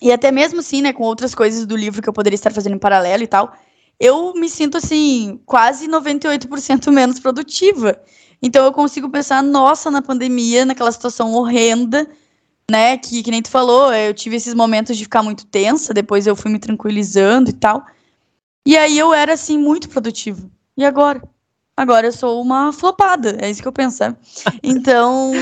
e 0.00 0.12
até 0.12 0.30
mesmo 0.30 0.60
assim, 0.60 0.82
né, 0.82 0.92
com 0.92 1.02
outras 1.02 1.34
coisas 1.34 1.66
do 1.66 1.76
livro 1.76 2.02
que 2.02 2.08
eu 2.08 2.12
poderia 2.12 2.34
estar 2.34 2.52
fazendo 2.52 2.76
em 2.76 2.78
paralelo 2.78 3.22
e 3.22 3.26
tal, 3.26 3.52
eu 3.98 4.34
me 4.34 4.48
sinto, 4.48 4.76
assim, 4.76 5.40
quase 5.46 5.88
98% 5.88 6.92
menos 6.92 7.18
produtiva. 7.18 7.98
Então 8.42 8.64
eu 8.64 8.72
consigo 8.72 9.08
pensar, 9.08 9.42
nossa, 9.42 9.90
na 9.90 10.02
pandemia, 10.02 10.64
naquela 10.64 10.92
situação 10.92 11.32
horrenda, 11.32 12.06
né, 12.70 12.98
que, 12.98 13.22
que 13.22 13.30
nem 13.30 13.42
tu 13.42 13.50
falou, 13.50 13.92
eu 13.92 14.12
tive 14.12 14.36
esses 14.36 14.54
momentos 14.54 14.96
de 14.96 15.04
ficar 15.04 15.22
muito 15.22 15.46
tensa, 15.46 15.94
depois 15.94 16.26
eu 16.26 16.34
fui 16.34 16.50
me 16.50 16.58
tranquilizando 16.58 17.50
e 17.50 17.52
tal. 17.52 17.84
E 18.66 18.76
aí 18.76 18.98
eu 18.98 19.14
era, 19.14 19.34
assim, 19.34 19.56
muito 19.58 19.88
produtiva. 19.88 20.50
E 20.76 20.84
agora? 20.84 21.22
agora 21.76 22.06
eu 22.06 22.12
sou 22.12 22.40
uma 22.40 22.72
flopada, 22.72 23.36
é 23.38 23.50
isso 23.50 23.60
que 23.60 23.68
eu 23.68 23.72
penso, 23.72 23.98
sabe? 23.98 24.16
Então, 24.62 25.32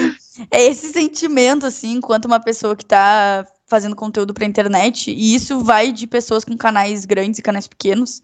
é 0.50 0.64
esse 0.64 0.93
sentimento, 0.93 1.64
assim, 1.64 1.93
enquanto 1.93 2.25
uma 2.25 2.40
pessoa 2.40 2.75
que 2.75 2.85
tá 2.85 3.47
fazendo 3.66 3.95
conteúdo 3.95 4.34
pra 4.34 4.45
internet, 4.45 5.10
e 5.10 5.34
isso 5.34 5.60
vai 5.60 5.93
de 5.93 6.06
pessoas 6.06 6.45
com 6.45 6.56
canais 6.56 7.04
grandes 7.04 7.39
e 7.39 7.43
canais 7.43 7.69
pequenos, 7.69 8.23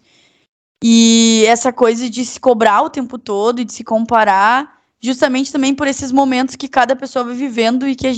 e 0.83 1.45
essa 1.47 1.71
coisa 1.71 2.09
de 2.09 2.25
se 2.25 2.39
cobrar 2.39 2.81
o 2.81 2.89
tempo 2.89 3.17
todo 3.17 3.61
e 3.61 3.65
de 3.65 3.73
se 3.73 3.83
comparar, 3.83 4.81
justamente 4.99 5.51
também 5.51 5.73
por 5.73 5.87
esses 5.87 6.11
momentos 6.11 6.55
que 6.55 6.67
cada 6.67 6.95
pessoa 6.95 7.25
vai 7.25 7.35
vivendo 7.35 7.87
e 7.87 7.95
que, 7.95 8.07
a, 8.07 8.11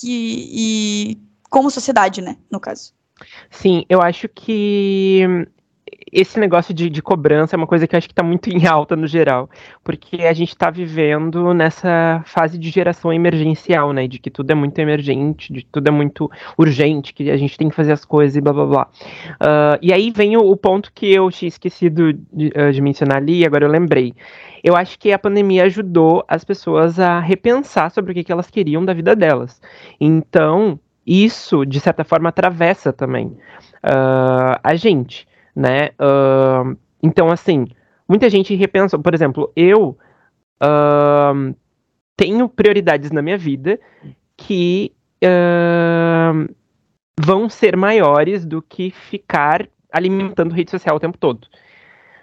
que 0.00 0.48
e 0.52 1.18
como 1.50 1.70
sociedade, 1.70 2.20
né, 2.20 2.36
no 2.50 2.60
caso. 2.60 2.92
Sim, 3.50 3.84
eu 3.88 4.00
acho 4.00 4.28
que 4.28 5.22
esse 6.12 6.38
negócio 6.38 6.72
de, 6.74 6.88
de, 6.88 7.02
cobrança 7.02 7.54
é 7.54 7.58
uma 7.58 7.66
coisa 7.66 7.86
que 7.86 7.94
eu 7.94 7.98
acho 7.98 8.08
que 8.08 8.12
está 8.12 8.22
muito 8.22 8.48
em 8.54 8.66
alta 8.66 8.96
no 8.96 9.06
geral, 9.06 9.48
porque 9.82 10.22
a 10.22 10.32
gente 10.32 10.50
está 10.50 10.70
vivendo 10.70 11.52
nessa 11.54 12.22
fase 12.26 12.58
de 12.58 12.70
geração 12.70 13.12
emergencial, 13.12 13.92
né? 13.92 14.06
De 14.06 14.18
que 14.18 14.30
tudo 14.30 14.50
é 14.50 14.54
muito 14.54 14.78
emergente, 14.78 15.52
de 15.52 15.64
tudo 15.64 15.88
é 15.88 15.90
muito 15.90 16.30
urgente, 16.56 17.12
que 17.12 17.30
a 17.30 17.36
gente 17.36 17.56
tem 17.56 17.68
que 17.68 17.74
fazer 17.74 17.92
as 17.92 18.04
coisas 18.04 18.36
e 18.36 18.40
blá 18.40 18.52
blá 18.52 18.66
blá. 18.66 18.88
Uh, 19.40 19.78
e 19.82 19.92
aí 19.92 20.10
vem 20.10 20.36
o, 20.36 20.40
o, 20.40 20.56
ponto 20.56 20.92
que 20.92 21.12
eu 21.12 21.30
tinha 21.30 21.48
esquecido 21.48 22.12
de, 22.12 22.48
uh, 22.48 22.72
de 22.72 22.80
mencionar 22.80 23.18
ali, 23.18 23.44
agora 23.44 23.64
eu 23.64 23.70
lembrei. 23.70 24.14
Eu 24.62 24.76
acho 24.76 24.98
que 24.98 25.12
a 25.12 25.18
pandemia 25.18 25.64
ajudou 25.64 26.24
as 26.26 26.44
pessoas 26.44 26.98
a 26.98 27.20
repensar 27.20 27.90
sobre 27.90 28.12
o 28.12 28.14
que, 28.14 28.24
que 28.24 28.32
elas 28.32 28.50
queriam 28.50 28.84
da 28.84 28.92
vida 28.92 29.14
delas. 29.14 29.60
Então, 30.00 30.78
isso, 31.06 31.64
de 31.64 31.80
certa 31.80 32.04
forma, 32.04 32.28
atravessa 32.28 32.92
também 32.92 33.28
uh, 33.84 34.58
a 34.62 34.74
gente 34.74 35.26
né? 35.58 35.88
Uh, 35.98 36.78
então, 37.02 37.28
assim, 37.30 37.66
muita 38.08 38.30
gente 38.30 38.54
repensa, 38.54 38.96
por 38.96 39.12
exemplo, 39.12 39.52
eu 39.56 39.98
uh, 40.62 41.54
tenho 42.16 42.48
prioridades 42.48 43.10
na 43.10 43.20
minha 43.20 43.36
vida 43.36 43.80
que 44.36 44.92
uh, 45.24 46.54
vão 47.20 47.50
ser 47.50 47.76
maiores 47.76 48.46
do 48.46 48.62
que 48.62 48.92
ficar 48.92 49.68
alimentando 49.92 50.54
rede 50.54 50.70
social 50.70 50.94
o 50.94 51.00
tempo 51.00 51.18
todo. 51.18 51.48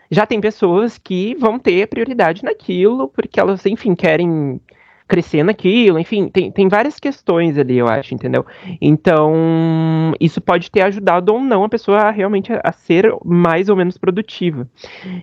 Já 0.10 0.26
tem 0.26 0.40
pessoas 0.40 0.98
que 0.98 1.36
vão 1.36 1.60
ter 1.60 1.88
prioridade 1.88 2.42
naquilo, 2.42 3.10
porque 3.10 3.38
elas, 3.38 3.66
enfim, 3.66 3.96
querem 3.96 4.62
crescer 5.08 5.44
naquilo, 5.44 6.00
enfim, 6.00 6.28
tem, 6.30 6.52
tem 6.52 6.68
várias 6.68 7.00
questões 7.00 7.58
ali, 7.58 7.78
eu 7.78 7.88
acho, 7.88 8.14
entendeu? 8.14 8.46
Então, 8.82 10.14
isso 10.20 10.42
pode 10.42 10.72
ter 10.72 10.82
ajudado 10.82 11.34
ou 11.34 11.40
não 11.40 11.64
a 11.64 11.70
pessoa 11.70 12.00
a 12.00 12.12
realmente 12.12 12.52
a, 12.52 12.72
ser 12.72 13.14
mais 13.24 13.70
ou 13.70 13.76
menos 13.76 13.98
produtiva. 13.98 14.68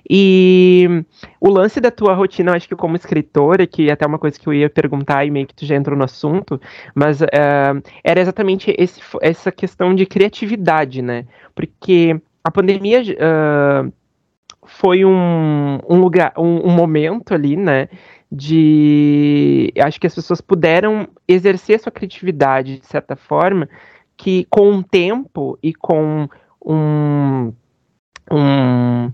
E 0.08 1.04
o 1.40 1.50
lance 1.50 1.80
da 1.80 1.90
tua 1.90 2.14
rotina, 2.14 2.52
eu 2.52 2.56
acho 2.56 2.68
que 2.68 2.76
como 2.76 2.94
escritora, 2.94 3.66
que 3.66 3.88
é 3.88 3.92
até 3.92 4.06
uma 4.06 4.18
coisa 4.18 4.38
que 4.38 4.46
eu 4.46 4.54
ia 4.54 4.70
perguntar 4.70 5.24
e 5.24 5.30
meio 5.30 5.46
que 5.46 5.54
tu 5.54 5.66
já 5.66 5.74
entrou 5.74 5.98
no 5.98 6.04
assunto, 6.04 6.60
mas 6.94 7.20
uh, 7.20 7.82
era 8.04 8.20
exatamente 8.20 8.74
esse, 8.78 9.00
essa 9.20 9.50
questão 9.50 9.94
de 9.94 10.06
criatividade, 10.06 11.02
né? 11.02 11.26
Porque 11.54 12.20
a 12.44 12.50
pandemia 12.50 13.02
uh, 13.02 13.92
foi 14.64 15.04
um, 15.04 15.80
um 15.88 15.98
lugar, 15.98 16.32
um, 16.38 16.68
um 16.68 16.70
momento 16.70 17.34
ali, 17.34 17.56
né? 17.56 17.88
De. 18.32 19.70
Acho 19.78 20.00
que 20.00 20.06
as 20.06 20.14
pessoas 20.14 20.40
puderam 20.40 21.06
exercer 21.28 21.78
sua 21.78 21.92
criatividade 21.92 22.78
de 22.78 22.86
certa 22.86 23.14
forma, 23.14 23.68
que 24.16 24.46
com 24.48 24.76
o 24.76 24.82
tempo 24.82 25.58
e 25.62 25.74
com 25.74 26.26
um. 26.64 27.52
um 28.30 29.12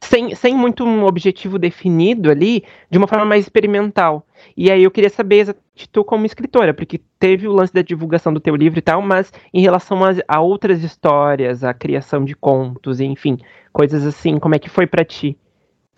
sem, 0.00 0.34
sem 0.34 0.54
muito 0.54 0.84
um 0.84 1.04
objetivo 1.04 1.58
definido 1.58 2.30
ali, 2.30 2.62
de 2.90 2.98
uma 2.98 3.06
forma 3.06 3.24
mais 3.24 3.44
experimental. 3.44 4.26
E 4.56 4.70
aí 4.70 4.82
eu 4.82 4.90
queria 4.90 5.10
saber 5.10 5.40
exatamente 5.40 5.88
tu 5.90 6.04
como 6.04 6.24
escritora, 6.24 6.72
porque 6.72 7.00
teve 7.18 7.48
o 7.48 7.52
lance 7.52 7.72
da 7.74 7.82
divulgação 7.82 8.32
do 8.32 8.40
teu 8.40 8.54
livro 8.54 8.78
e 8.78 8.82
tal, 8.82 9.02
mas 9.02 9.32
em 9.52 9.60
relação 9.60 10.04
a, 10.04 10.10
a 10.28 10.40
outras 10.40 10.84
histórias, 10.84 11.64
a 11.64 11.74
criação 11.74 12.24
de 12.24 12.34
contos, 12.34 13.00
enfim, 13.00 13.38
coisas 13.72 14.06
assim, 14.06 14.38
como 14.38 14.54
é 14.54 14.58
que 14.58 14.70
foi 14.70 14.86
para 14.86 15.04
ti? 15.04 15.36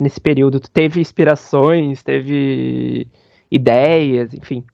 Nesse 0.01 0.19
período? 0.19 0.59
Tu 0.59 0.69
teve 0.69 0.99
inspirações, 0.99 2.01
teve 2.01 3.07
ideias, 3.49 4.33
enfim? 4.33 4.65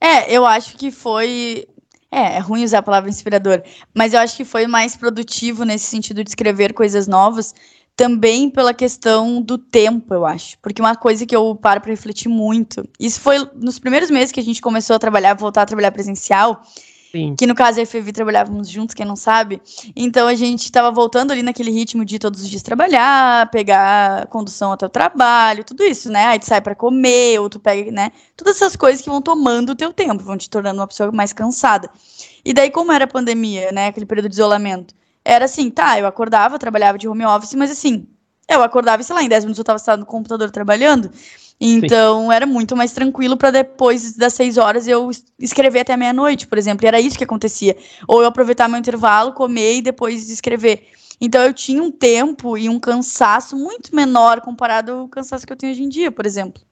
É, 0.00 0.32
eu 0.34 0.44
acho 0.44 0.76
que 0.76 0.90
foi. 0.90 1.66
É, 2.10 2.36
é 2.36 2.38
ruim 2.40 2.64
usar 2.64 2.78
a 2.78 2.82
palavra 2.82 3.08
inspirador, 3.08 3.62
mas 3.94 4.12
eu 4.12 4.20
acho 4.20 4.36
que 4.36 4.44
foi 4.44 4.66
mais 4.66 4.96
produtivo 4.96 5.64
nesse 5.64 5.84
sentido 5.84 6.24
de 6.24 6.30
escrever 6.30 6.72
coisas 6.72 7.06
novas, 7.06 7.54
também 7.94 8.50
pela 8.50 8.74
questão 8.74 9.40
do 9.40 9.56
tempo, 9.56 10.12
eu 10.12 10.26
acho. 10.26 10.58
Porque 10.58 10.82
uma 10.82 10.96
coisa 10.96 11.24
que 11.24 11.36
eu 11.36 11.54
paro 11.54 11.80
para 11.80 11.92
refletir 11.92 12.28
muito, 12.28 12.82
isso 12.98 13.20
foi 13.20 13.48
nos 13.54 13.78
primeiros 13.78 14.10
meses 14.10 14.32
que 14.32 14.40
a 14.40 14.42
gente 14.42 14.60
começou 14.60 14.96
a 14.96 14.98
trabalhar, 14.98 15.34
voltar 15.34 15.62
a 15.62 15.66
trabalhar 15.66 15.92
presencial, 15.92 16.62
Sim. 17.10 17.34
Que 17.36 17.44
no 17.46 17.54
caso 17.56 17.80
a 17.80 17.86
FEV 17.86 18.12
trabalhávamos 18.12 18.68
juntos, 18.68 18.94
quem 18.94 19.04
não 19.04 19.16
sabe. 19.16 19.60
Então 19.96 20.28
a 20.28 20.34
gente 20.34 20.64
estava 20.64 20.92
voltando 20.92 21.32
ali 21.32 21.42
naquele 21.42 21.70
ritmo 21.70 22.04
de 22.04 22.18
todos 22.20 22.40
os 22.40 22.48
dias 22.48 22.62
trabalhar, 22.62 23.50
pegar 23.50 24.26
condução 24.28 24.70
até 24.70 24.86
o 24.86 24.88
trabalho, 24.88 25.64
tudo 25.64 25.82
isso, 25.82 26.08
né? 26.08 26.26
Aí 26.26 26.38
tu 26.38 26.46
sai 26.46 26.60
para 26.60 26.74
comer, 26.74 27.40
ou 27.40 27.50
tu 27.50 27.58
pega, 27.58 27.90
né? 27.90 28.12
Todas 28.36 28.56
essas 28.56 28.76
coisas 28.76 29.02
que 29.02 29.10
vão 29.10 29.20
tomando 29.20 29.70
o 29.70 29.76
teu 29.76 29.92
tempo, 29.92 30.22
vão 30.22 30.36
te 30.36 30.48
tornando 30.48 30.80
uma 30.80 30.86
pessoa 30.86 31.10
mais 31.10 31.32
cansada. 31.32 31.90
E 32.44 32.52
daí, 32.54 32.70
como 32.70 32.92
era 32.92 33.04
a 33.04 33.08
pandemia, 33.08 33.72
né? 33.72 33.88
Aquele 33.88 34.06
período 34.06 34.28
de 34.28 34.34
isolamento. 34.34 34.94
era 35.24 35.46
assim, 35.46 35.68
tá, 35.70 35.98
eu 35.98 36.06
acordava, 36.06 36.58
trabalhava 36.58 36.96
de 36.96 37.08
home 37.08 37.24
office, 37.26 37.54
mas 37.54 37.70
assim, 37.70 38.06
eu 38.48 38.62
acordava 38.62 39.02
e, 39.02 39.04
sei 39.04 39.14
lá, 39.14 39.22
em 39.22 39.28
10 39.28 39.44
minutos 39.44 39.58
eu 39.58 39.64
tava 39.64 39.78
sentado 39.78 40.00
no 40.00 40.06
computador 40.06 40.50
trabalhando. 40.50 41.10
Então 41.60 42.26
Sim. 42.26 42.32
era 42.32 42.46
muito 42.46 42.74
mais 42.74 42.92
tranquilo 42.92 43.36
para 43.36 43.50
depois 43.50 44.14
das 44.16 44.32
6 44.32 44.56
horas 44.56 44.88
eu 44.88 45.10
escrever 45.38 45.80
até 45.80 45.94
meia-noite, 45.94 46.46
por 46.46 46.56
exemplo. 46.56 46.86
E 46.86 46.88
era 46.88 47.00
isso 47.00 47.18
que 47.18 47.24
acontecia. 47.24 47.76
Ou 48.08 48.22
eu 48.22 48.28
aproveitar 48.28 48.66
meu 48.66 48.78
intervalo, 48.78 49.34
comer 49.34 49.76
e 49.76 49.82
depois 49.82 50.30
escrever. 50.30 50.88
Então 51.20 51.42
eu 51.42 51.52
tinha 51.52 51.82
um 51.82 51.90
tempo 51.90 52.56
e 52.56 52.66
um 52.68 52.80
cansaço 52.80 53.54
muito 53.56 53.94
menor 53.94 54.40
comparado 54.40 54.92
ao 54.92 55.08
cansaço 55.08 55.46
que 55.46 55.52
eu 55.52 55.56
tenho 55.56 55.72
hoje 55.72 55.82
em 55.82 55.88
dia, 55.90 56.10
por 56.10 56.24
exemplo. 56.24 56.62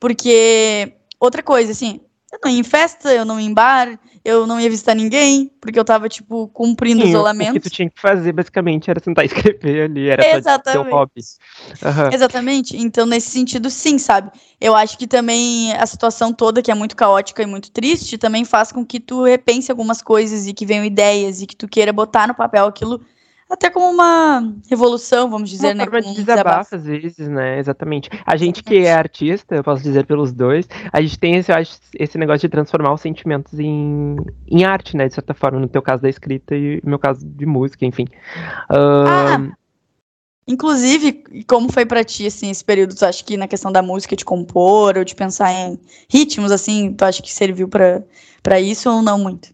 Porque 0.00 0.94
outra 1.20 1.42
coisa, 1.42 1.72
assim, 1.72 2.00
eu 2.32 2.38
não 2.42 2.50
ia 2.50 2.60
em 2.60 2.62
festa, 2.62 3.12
eu 3.12 3.24
não 3.26 3.38
ia 3.38 3.46
em 3.46 3.52
bar, 3.52 3.98
eu 4.24 4.46
não 4.46 4.58
ia 4.58 4.70
visitar 4.70 4.94
ninguém, 4.94 5.50
porque 5.60 5.78
eu 5.78 5.84
tava, 5.84 6.08
tipo, 6.08 6.48
cumprindo 6.48 7.02
Sim, 7.02 7.10
isolamento. 7.10 7.50
O 7.50 7.52
que 7.54 7.60
tu 7.60 7.70
tinha 7.70 7.90
que 7.90 8.00
fazer, 8.00 8.32
basicamente, 8.32 8.90
era 8.90 8.98
sentar 9.00 9.24
e 9.24 9.28
escrever 9.32 9.90
ali, 9.90 10.08
era 10.08 10.36
Exatamente. 10.36 10.82
teu 10.82 10.96
hobby. 10.96 11.20
Uhum. 11.82 12.12
Exatamente. 12.12 12.76
Então, 12.76 13.04
nesse 13.04 13.30
sentido, 13.30 13.68
sim, 13.68 13.98
sabe? 13.98 14.30
Eu 14.58 14.74
acho 14.74 14.96
que 14.96 15.06
também 15.06 15.74
a 15.74 15.84
situação 15.86 16.32
toda, 16.32 16.62
que 16.62 16.70
é 16.70 16.74
muito 16.74 16.96
caótica 16.96 17.42
e 17.42 17.46
muito 17.46 17.70
triste, 17.70 18.16
também 18.16 18.46
faz 18.46 18.72
com 18.72 18.84
que 18.84 18.98
tu 18.98 19.24
repense 19.24 19.70
algumas 19.70 20.00
coisas 20.00 20.46
e 20.46 20.54
que 20.54 20.64
venham 20.64 20.84
ideias 20.84 21.42
e 21.42 21.46
que 21.46 21.54
tu 21.54 21.68
queira 21.68 21.92
botar 21.92 22.26
no 22.26 22.34
papel 22.34 22.64
aquilo 22.64 23.04
até 23.52 23.68
como 23.68 23.86
uma 23.90 24.50
revolução, 24.68 25.28
vamos 25.28 25.50
dizer, 25.50 25.68
uma 25.68 25.74
né? 25.74 25.84
Forma 25.84 26.00
de 26.00 26.14
desabafo, 26.14 26.74
às 26.74 26.84
vezes, 26.84 27.28
né? 27.28 27.58
Exatamente. 27.58 28.08
A 28.24 28.34
gente 28.36 28.62
que 28.62 28.78
é 28.78 28.94
artista, 28.94 29.56
eu 29.56 29.62
posso 29.62 29.82
dizer 29.82 30.06
pelos 30.06 30.32
dois, 30.32 30.66
a 30.90 31.02
gente 31.02 31.18
tem 31.18 31.36
esse, 31.36 31.52
acho, 31.52 31.78
esse 31.94 32.16
negócio 32.16 32.40
de 32.40 32.48
transformar 32.48 32.94
os 32.94 33.02
sentimentos 33.02 33.60
em, 33.60 34.16
em 34.48 34.64
arte, 34.64 34.96
né? 34.96 35.06
De 35.06 35.14
certa 35.14 35.34
forma, 35.34 35.60
no 35.60 35.68
teu 35.68 35.82
caso 35.82 36.02
da 36.02 36.08
escrita 36.08 36.56
e 36.56 36.80
no 36.82 36.90
meu 36.90 36.98
caso 36.98 37.26
de 37.26 37.44
música, 37.44 37.84
enfim. 37.84 38.04
Uh... 38.70 39.06
Ah, 39.06 39.52
inclusive, 40.48 41.22
como 41.46 41.70
foi 41.70 41.84
para 41.84 42.02
ti, 42.02 42.26
assim, 42.26 42.50
esse 42.50 42.64
período? 42.64 42.94
Tu 42.94 43.04
acha 43.04 43.22
que 43.22 43.36
na 43.36 43.46
questão 43.46 43.70
da 43.70 43.82
música, 43.82 44.16
de 44.16 44.24
compor 44.24 44.96
ou 44.96 45.04
de 45.04 45.14
pensar 45.14 45.52
em 45.52 45.78
ritmos, 46.08 46.50
assim, 46.50 46.94
tu 46.94 47.04
acha 47.04 47.22
que 47.22 47.30
serviu 47.30 47.68
para 47.68 48.60
isso 48.60 48.90
ou 48.90 49.02
não 49.02 49.18
muito? 49.18 49.50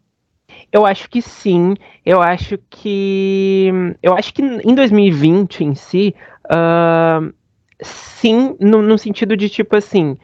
Eu 0.72 0.85
acho 0.85 1.09
que 1.09 1.22
sim. 1.22 1.74
Eu 2.04 2.20
acho 2.20 2.59
que. 2.70 3.70
Eu 4.02 4.14
acho 4.14 4.33
que 4.35 4.42
em 4.42 4.74
2020 4.74 5.64
em 5.64 5.74
si, 5.74 6.14
uh, 6.46 7.33
sim, 7.81 8.57
no, 8.61 8.83
no, 8.83 8.98
sentido 8.98 9.37
de 9.37 9.48
tipo 9.48 9.76
assim. 9.76 10.16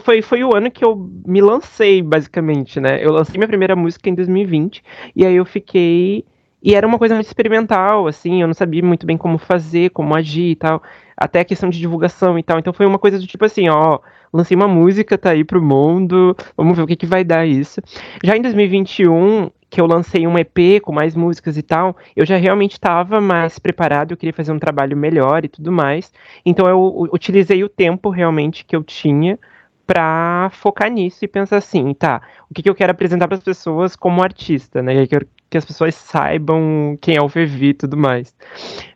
Foi, 0.00 0.22
foi, 0.22 0.42
o 0.42 0.56
ano 0.56 0.70
que 0.70 0.82
eu 0.82 0.96
me 1.26 1.40
lancei, 1.42 2.02
basicamente, 2.02 2.80
né? 2.80 3.04
Eu 3.04 3.12
lancei 3.12 3.36
minha 3.36 3.46
primeira 3.46 3.76
música 3.76 4.08
em 4.08 4.14
2020, 4.14 4.82
e 5.14 5.24
aí 5.24 5.36
eu 5.36 5.44
fiquei. 5.44 6.24
E 6.62 6.74
era 6.74 6.86
uma 6.86 6.98
coisa 6.98 7.14
muito 7.14 7.26
experimental, 7.26 8.06
assim, 8.08 8.40
eu 8.40 8.46
não 8.46 8.54
sabia 8.54 8.82
muito 8.82 9.06
bem 9.06 9.16
como 9.18 9.38
fazer, 9.38 9.90
como 9.90 10.16
agir 10.16 10.52
e 10.52 10.56
tal. 10.56 10.82
Até 11.16 11.40
a 11.40 11.44
questão 11.44 11.68
de 11.68 11.78
divulgação 11.78 12.38
e 12.38 12.42
tal. 12.42 12.58
Então 12.58 12.72
foi 12.72 12.86
uma 12.86 12.98
coisa 12.98 13.18
do 13.18 13.26
tipo 13.26 13.44
assim, 13.44 13.68
ó, 13.68 14.00
lancei 14.32 14.56
uma 14.56 14.66
música, 14.66 15.16
tá 15.18 15.30
aí 15.30 15.44
pro 15.44 15.62
mundo, 15.62 16.34
vamos 16.56 16.76
ver 16.76 16.82
o 16.82 16.86
que, 16.86 16.96
que 16.96 17.06
vai 17.06 17.22
dar 17.22 17.46
isso. 17.46 17.80
Já 18.24 18.36
em 18.36 18.42
2021, 18.42 19.50
que 19.68 19.80
eu 19.80 19.86
lancei 19.86 20.26
um 20.26 20.38
EP 20.38 20.80
com 20.82 20.92
mais 20.92 21.14
músicas 21.14 21.56
e 21.56 21.62
tal, 21.62 21.96
eu 22.14 22.24
já 22.24 22.36
realmente 22.36 22.72
estava 22.72 23.20
mais 23.20 23.58
preparado, 23.58 24.12
eu 24.12 24.16
queria 24.16 24.32
fazer 24.32 24.52
um 24.52 24.58
trabalho 24.58 24.96
melhor 24.96 25.44
e 25.44 25.48
tudo 25.48 25.72
mais. 25.72 26.12
Então 26.44 26.68
eu 26.68 27.08
utilizei 27.12 27.64
o 27.64 27.68
tempo 27.68 28.10
realmente 28.10 28.64
que 28.64 28.76
eu 28.76 28.84
tinha 28.84 29.38
para 29.86 30.50
focar 30.52 30.90
nisso 30.90 31.24
e 31.24 31.28
pensar 31.28 31.58
assim, 31.58 31.94
tá, 31.94 32.20
o 32.50 32.54
que, 32.54 32.62
que 32.62 32.68
eu 32.68 32.74
quero 32.74 32.90
apresentar 32.90 33.28
para 33.28 33.36
as 33.36 33.44
pessoas 33.44 33.94
como 33.94 34.22
artista, 34.22 34.82
né? 34.82 35.02
Eu 35.02 35.06
quero 35.06 35.26
que 35.48 35.56
as 35.56 35.64
pessoas 35.64 35.94
saibam 35.94 36.98
quem 37.00 37.16
é 37.16 37.22
o 37.22 37.28
Fevi 37.28 37.68
e 37.68 37.74
tudo 37.74 37.96
mais. 37.96 38.34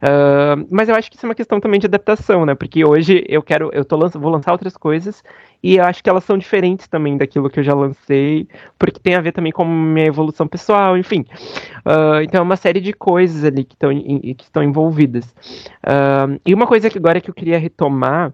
Uh, 0.02 0.66
mas 0.68 0.88
eu 0.88 0.96
acho 0.96 1.08
que 1.08 1.16
isso 1.16 1.24
é 1.24 1.28
uma 1.28 1.34
questão 1.34 1.60
também 1.60 1.78
de 1.78 1.86
adaptação, 1.86 2.44
né? 2.44 2.54
Porque 2.54 2.84
hoje 2.84 3.24
eu 3.28 3.42
quero, 3.42 3.70
eu 3.72 3.84
tô 3.84 3.96
lanç 3.96 4.14
vou 4.14 4.30
lançar 4.30 4.50
outras 4.50 4.76
coisas 4.76 5.22
e 5.62 5.76
eu 5.76 5.84
acho 5.84 6.02
que 6.02 6.10
elas 6.10 6.24
são 6.24 6.36
diferentes 6.36 6.88
também 6.88 7.16
daquilo 7.16 7.48
que 7.48 7.60
eu 7.60 7.64
já 7.64 7.74
lancei, 7.74 8.48
porque 8.78 8.98
tem 8.98 9.14
a 9.14 9.20
ver 9.20 9.32
também 9.32 9.52
com 9.52 9.64
minha 9.64 10.06
evolução 10.06 10.48
pessoal, 10.48 10.98
enfim. 10.98 11.24
Uh, 11.86 12.22
então 12.22 12.40
é 12.40 12.42
uma 12.42 12.56
série 12.56 12.80
de 12.80 12.92
coisas 12.92 13.44
ali 13.44 13.62
que, 13.64 13.74
estão 13.74 13.90
que 13.90 14.42
estão 14.42 14.62
envolvidas. 14.62 15.26
Uh, 15.84 16.40
e 16.44 16.52
uma 16.52 16.66
coisa 16.66 16.90
que 16.90 16.98
agora 16.98 17.20
que 17.20 17.30
eu 17.30 17.34
queria 17.34 17.58
retomar, 17.58 18.32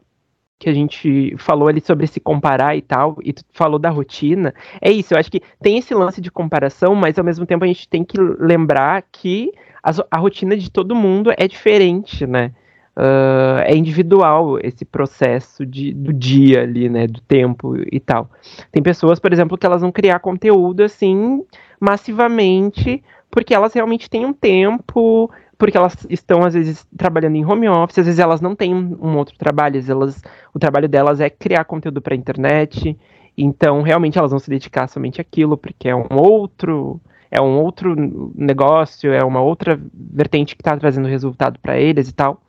que 0.58 0.68
a 0.68 0.72
gente 0.72 1.36
falou 1.38 1.68
ali 1.68 1.80
sobre 1.80 2.06
se 2.06 2.18
comparar 2.18 2.76
e 2.76 2.82
tal, 2.82 3.18
e 3.22 3.32
tu 3.32 3.44
falou 3.52 3.78
da 3.78 3.90
rotina, 3.90 4.54
é 4.80 4.90
isso, 4.90 5.12
eu 5.12 5.18
acho 5.18 5.30
que 5.30 5.42
tem 5.60 5.78
esse 5.78 5.94
lance 5.94 6.20
de 6.20 6.30
comparação, 6.30 6.94
mas 6.94 7.18
ao 7.18 7.24
mesmo 7.24 7.44
tempo 7.44 7.64
a 7.64 7.68
gente 7.68 7.88
tem 7.88 8.04
que 8.04 8.18
lembrar 8.18 9.02
que 9.12 9.52
a, 9.82 9.90
a 10.10 10.18
rotina 10.18 10.56
de 10.56 10.70
todo 10.70 10.94
mundo 10.94 11.30
é 11.36 11.46
diferente, 11.46 12.26
né? 12.26 12.52
uh, 12.96 13.60
é 13.64 13.76
individual 13.76 14.58
esse 14.62 14.84
processo 14.84 15.66
de, 15.66 15.92
do 15.92 16.12
dia 16.12 16.62
ali, 16.62 16.88
né, 16.88 17.06
do 17.06 17.20
tempo 17.20 17.76
e 17.92 18.00
tal. 18.00 18.30
Tem 18.72 18.82
pessoas, 18.82 19.20
por 19.20 19.32
exemplo, 19.32 19.58
que 19.58 19.66
elas 19.66 19.82
vão 19.82 19.92
criar 19.92 20.18
conteúdo 20.20 20.82
assim 20.82 21.44
massivamente 21.78 23.02
porque 23.30 23.54
elas 23.54 23.74
realmente 23.74 24.08
têm 24.08 24.24
um 24.24 24.32
tempo, 24.32 25.30
porque 25.58 25.76
elas 25.76 26.06
estão 26.10 26.44
às 26.44 26.54
vezes 26.54 26.86
trabalhando 26.96 27.36
em 27.36 27.44
home 27.44 27.68
office, 27.68 27.98
às 27.98 28.06
vezes 28.06 28.20
elas 28.20 28.40
não 28.40 28.54
têm 28.54 28.74
um 28.74 29.16
outro 29.16 29.36
trabalho, 29.38 29.82
elas, 29.88 30.22
o 30.54 30.58
trabalho 30.58 30.88
delas 30.88 31.20
é 31.20 31.30
criar 31.30 31.64
conteúdo 31.64 32.00
para 32.00 32.14
a 32.14 32.16
internet. 32.16 32.96
Então, 33.36 33.82
realmente 33.82 34.18
elas 34.18 34.30
vão 34.30 34.38
se 34.38 34.48
dedicar 34.48 34.88
somente 34.88 35.20
àquilo, 35.20 35.56
porque 35.56 35.88
é 35.88 35.94
um 35.94 36.06
outro 36.10 37.00
é 37.30 37.40
um 37.40 37.58
outro 37.58 37.94
negócio, 38.34 39.12
é 39.12 39.22
uma 39.24 39.42
outra 39.42 39.78
vertente 39.92 40.54
que 40.54 40.62
está 40.62 40.76
trazendo 40.76 41.08
resultado 41.08 41.58
para 41.58 41.78
eles 41.78 42.08
e 42.08 42.12
tal. 42.12 42.40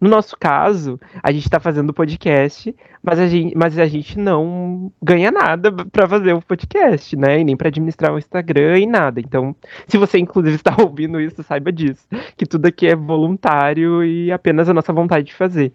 No 0.00 0.08
nosso 0.08 0.36
caso, 0.38 1.00
a 1.22 1.32
gente 1.32 1.44
está 1.44 1.58
fazendo 1.58 1.92
podcast, 1.92 2.74
mas 3.02 3.18
a 3.18 3.26
gente, 3.26 3.56
mas 3.56 3.78
a 3.78 3.86
gente 3.86 4.18
não 4.18 4.92
ganha 5.02 5.30
nada 5.30 5.72
para 5.72 6.08
fazer 6.08 6.32
o 6.32 6.42
podcast, 6.42 7.16
né? 7.16 7.40
E 7.40 7.44
nem 7.44 7.56
para 7.56 7.68
administrar 7.68 8.12
o 8.12 8.18
Instagram 8.18 8.78
e 8.78 8.86
nada. 8.86 9.20
Então, 9.20 9.54
se 9.86 9.98
você 9.98 10.18
inclusive 10.18 10.56
está 10.56 10.74
ouvindo 10.80 11.20
isso, 11.20 11.42
saiba 11.42 11.72
disso, 11.72 12.06
que 12.36 12.46
tudo 12.46 12.66
aqui 12.66 12.86
é 12.86 12.94
voluntário 12.94 14.04
e 14.04 14.30
apenas 14.30 14.68
a 14.68 14.74
nossa 14.74 14.92
vontade 14.92 15.26
de 15.26 15.34
fazer. 15.34 15.72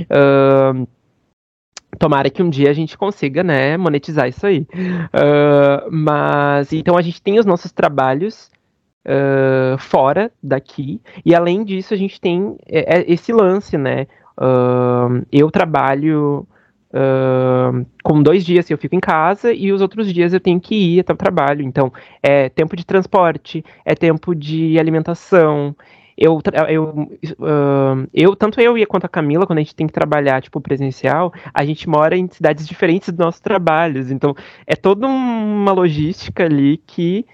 Uh, 0.00 0.86
tomara 1.98 2.30
que 2.30 2.42
um 2.42 2.50
dia 2.50 2.70
a 2.70 2.74
gente 2.74 2.96
consiga, 2.96 3.42
né, 3.42 3.76
monetizar 3.76 4.28
isso 4.28 4.46
aí. 4.46 4.66
Uh, 4.70 5.90
mas 5.90 6.72
então 6.72 6.96
a 6.96 7.02
gente 7.02 7.22
tem 7.22 7.38
os 7.38 7.46
nossos 7.46 7.72
trabalhos 7.72 8.50
fora 9.78 10.30
daqui. 10.42 11.00
E 11.24 11.34
além 11.34 11.64
disso, 11.64 11.94
a 11.94 11.96
gente 11.96 12.20
tem 12.20 12.56
é, 12.68 12.98
é 12.98 13.04
esse 13.12 13.32
lance, 13.32 13.78
né? 13.78 14.06
Uh, 14.40 15.26
eu 15.30 15.50
trabalho 15.50 16.46
uh, 16.94 17.86
com 18.02 18.22
dois 18.22 18.44
dias 18.44 18.70
eu 18.70 18.78
fico 18.78 18.94
em 18.94 19.00
casa 19.00 19.52
e 19.52 19.70
os 19.70 19.82
outros 19.82 20.12
dias 20.12 20.32
eu 20.32 20.40
tenho 20.40 20.60
que 20.60 20.74
ir 20.74 21.00
até 21.00 21.12
o 21.12 21.16
trabalho. 21.16 21.62
Então, 21.62 21.92
é 22.22 22.48
tempo 22.48 22.76
de 22.76 22.84
transporte, 22.84 23.64
é 23.84 23.94
tempo 23.94 24.34
de 24.34 24.78
alimentação. 24.78 25.74
Eu, 26.16 26.38
eu, 26.68 26.84
uh, 27.38 28.08
eu, 28.12 28.36
tanto 28.36 28.60
eu 28.60 28.74
quanto 28.86 29.06
a 29.06 29.08
Camila, 29.08 29.46
quando 29.46 29.58
a 29.58 29.62
gente 29.62 29.74
tem 29.74 29.86
que 29.86 29.92
trabalhar, 29.92 30.42
tipo, 30.42 30.60
presencial, 30.60 31.32
a 31.52 31.64
gente 31.64 31.88
mora 31.88 32.16
em 32.16 32.28
cidades 32.28 32.66
diferentes 32.66 33.08
dos 33.08 33.24
nossos 33.24 33.40
trabalhos. 33.40 34.10
Então, 34.10 34.34
é 34.66 34.76
toda 34.76 35.06
uma 35.06 35.72
logística 35.72 36.44
ali 36.44 36.76
que 36.86 37.24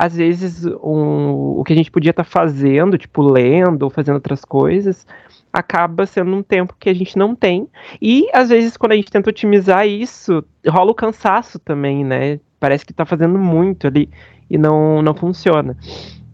às 0.00 0.16
vezes 0.16 0.64
um, 0.64 1.58
o 1.58 1.62
que 1.62 1.74
a 1.74 1.76
gente 1.76 1.90
podia 1.90 2.08
estar 2.08 2.24
tá 2.24 2.30
fazendo, 2.30 2.96
tipo 2.96 3.20
lendo 3.20 3.82
ou 3.82 3.90
fazendo 3.90 4.14
outras 4.14 4.46
coisas, 4.46 5.06
acaba 5.52 6.06
sendo 6.06 6.34
um 6.34 6.42
tempo 6.42 6.74
que 6.80 6.88
a 6.88 6.94
gente 6.94 7.18
não 7.18 7.36
tem. 7.36 7.68
E 8.00 8.26
às 8.32 8.48
vezes 8.48 8.78
quando 8.78 8.92
a 8.92 8.96
gente 8.96 9.10
tenta 9.10 9.28
otimizar 9.28 9.86
isso, 9.86 10.42
rola 10.66 10.90
o 10.90 10.94
cansaço 10.94 11.58
também, 11.58 12.02
né? 12.02 12.40
Parece 12.58 12.86
que 12.86 12.92
está 12.92 13.04
fazendo 13.04 13.38
muito 13.38 13.86
ali 13.86 14.08
e 14.48 14.56
não, 14.56 15.02
não 15.02 15.14
funciona. 15.14 15.76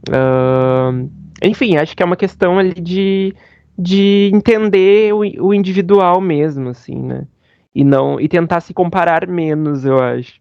Uh, 0.09 1.11
enfim, 1.43 1.77
acho 1.77 1.97
que 1.97 2.05
é 2.05 2.07
uma 2.07 2.17
questão 2.17 2.61
ali 2.61 2.81
de, 2.81 3.35
de 3.77 4.31
entender 4.33 5.13
o, 5.13 5.49
o 5.49 5.53
individual 5.53 6.21
mesmo, 6.21 6.69
assim, 6.69 7.03
né? 7.03 7.27
E 7.75 7.83
não 7.83 8.21
e 8.21 8.29
tentar 8.29 8.61
se 8.61 8.73
comparar 8.73 9.27
menos, 9.27 9.85
eu 9.85 9.99
acho, 10.01 10.35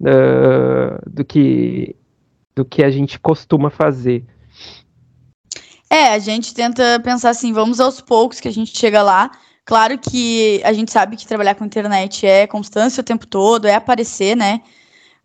uh, 0.00 1.10
do 1.10 1.24
que 1.24 1.96
do 2.54 2.64
que 2.64 2.82
a 2.82 2.90
gente 2.90 3.18
costuma 3.18 3.70
fazer. 3.70 4.24
É, 5.88 6.14
a 6.14 6.18
gente 6.18 6.54
tenta 6.54 7.00
pensar 7.04 7.30
assim, 7.30 7.52
vamos 7.52 7.78
aos 7.78 8.00
poucos 8.00 8.40
que 8.40 8.48
a 8.48 8.52
gente 8.52 8.76
chega 8.76 9.02
lá. 9.02 9.30
Claro 9.64 9.98
que 9.98 10.60
a 10.64 10.72
gente 10.72 10.90
sabe 10.90 11.16
que 11.16 11.26
trabalhar 11.26 11.54
com 11.54 11.64
internet 11.64 12.26
é 12.26 12.46
constância 12.46 13.00
o 13.00 13.04
tempo 13.04 13.26
todo, 13.26 13.66
é 13.66 13.74
aparecer, 13.74 14.34
né? 14.34 14.62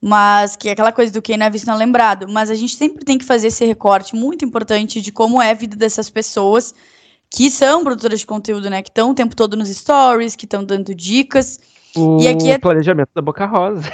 Mas 0.01 0.55
que 0.55 0.69
é 0.69 0.73
aquela 0.73 0.91
coisa 0.91 1.11
do 1.11 1.21
quem 1.21 1.37
não 1.37 1.45
é 1.45 1.49
visto 1.49 1.65
não 1.65 1.73
é 1.73 1.77
lembrado. 1.77 2.27
Mas 2.29 2.51
a 2.51 2.55
gente 2.55 2.75
sempre 2.75 3.03
tem 3.03 3.17
que 3.17 3.25
fazer 3.25 3.47
esse 3.47 3.65
recorte 3.65 4.15
muito 4.15 4.45
importante 4.45 5.01
de 5.01 5.11
como 5.11 5.41
é 5.41 5.51
a 5.51 5.55
vida 5.55 5.75
dessas 5.75 6.09
pessoas 6.09 6.75
que 7.29 7.49
são 7.49 7.83
produtoras 7.83 8.19
de 8.19 8.25
conteúdo, 8.25 8.69
né? 8.69 8.81
Que 8.81 8.89
estão 8.89 9.11
o 9.11 9.15
tempo 9.15 9.35
todo 9.35 9.57
nos 9.57 9.69
stories, 9.69 10.35
que 10.35 10.45
estão 10.45 10.63
dando 10.63 10.93
dicas. 10.93 11.59
O 11.95 12.21
e 12.21 12.27
aqui 12.27 12.49
é... 12.51 12.57
planejamento 12.57 13.09
da 13.13 13.21
Boca 13.21 13.45
Rosa. 13.45 13.81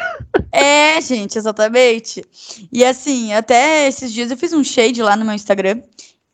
É, 0.56 1.02
gente, 1.02 1.36
exatamente. 1.36 2.24
E 2.72 2.86
assim, 2.86 3.34
até 3.34 3.88
esses 3.88 4.14
dias 4.14 4.30
eu 4.30 4.38
fiz 4.38 4.54
um 4.54 4.64
shade 4.64 5.02
lá 5.02 5.16
no 5.16 5.26
meu 5.26 5.34
Instagram. 5.34 5.82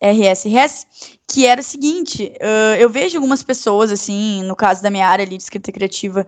RSRS, 0.01 0.87
que 1.27 1.45
era 1.45 1.61
o 1.61 1.63
seguinte: 1.63 2.33
uh, 2.41 2.75
eu 2.77 2.89
vejo 2.89 3.17
algumas 3.17 3.43
pessoas, 3.43 3.91
assim, 3.91 4.43
no 4.43 4.55
caso 4.55 4.81
da 4.83 4.89
minha 4.89 5.07
área 5.07 5.25
ali 5.25 5.37
de 5.37 5.43
escrita 5.43 5.71
criativa, 5.71 6.27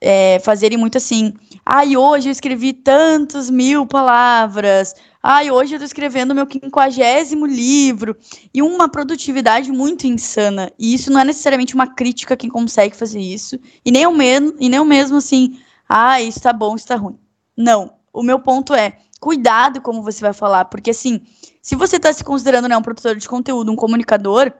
é, 0.00 0.38
fazerem 0.40 0.78
muito 0.78 0.96
assim. 0.96 1.34
Ai, 1.64 1.96
hoje 1.96 2.28
eu 2.28 2.32
escrevi 2.32 2.72
tantos 2.72 3.50
mil 3.50 3.86
palavras. 3.86 4.94
Ai, 5.22 5.50
hoje 5.50 5.74
eu 5.74 5.78
tô 5.78 5.84
escrevendo 5.84 6.34
meu 6.34 6.46
quinquagésimo 6.46 7.44
livro. 7.44 8.16
E 8.54 8.62
uma 8.62 8.88
produtividade 8.88 9.70
muito 9.70 10.06
insana. 10.06 10.72
E 10.78 10.94
isso 10.94 11.12
não 11.12 11.20
é 11.20 11.24
necessariamente 11.24 11.74
uma 11.74 11.86
crítica 11.86 12.32
a 12.32 12.36
quem 12.36 12.48
consegue 12.48 12.96
fazer 12.96 13.20
isso. 13.20 13.58
E 13.84 13.90
nem 13.90 14.06
o 14.06 14.12
mesmo, 14.12 14.54
e 14.58 14.68
nem 14.68 14.80
o 14.80 14.84
mesmo 14.84 15.18
assim, 15.18 15.60
ah, 15.86 16.22
isso 16.22 16.40
tá 16.40 16.54
bom, 16.54 16.74
isso 16.74 16.86
tá 16.86 16.96
ruim. 16.96 17.18
Não. 17.54 17.92
O 18.12 18.22
meu 18.22 18.40
ponto 18.40 18.72
é, 18.74 18.96
cuidado 19.20 19.82
como 19.82 20.02
você 20.02 20.20
vai 20.22 20.32
falar, 20.32 20.64
porque 20.64 20.90
assim, 20.90 21.20
se 21.60 21.76
você 21.76 21.96
está 21.96 22.12
se 22.12 22.24
considerando 22.24 22.66
né, 22.66 22.76
um 22.76 22.82
produtor 22.82 23.14
de 23.14 23.28
conteúdo, 23.28 23.70
um 23.70 23.76
comunicador, 23.76 24.50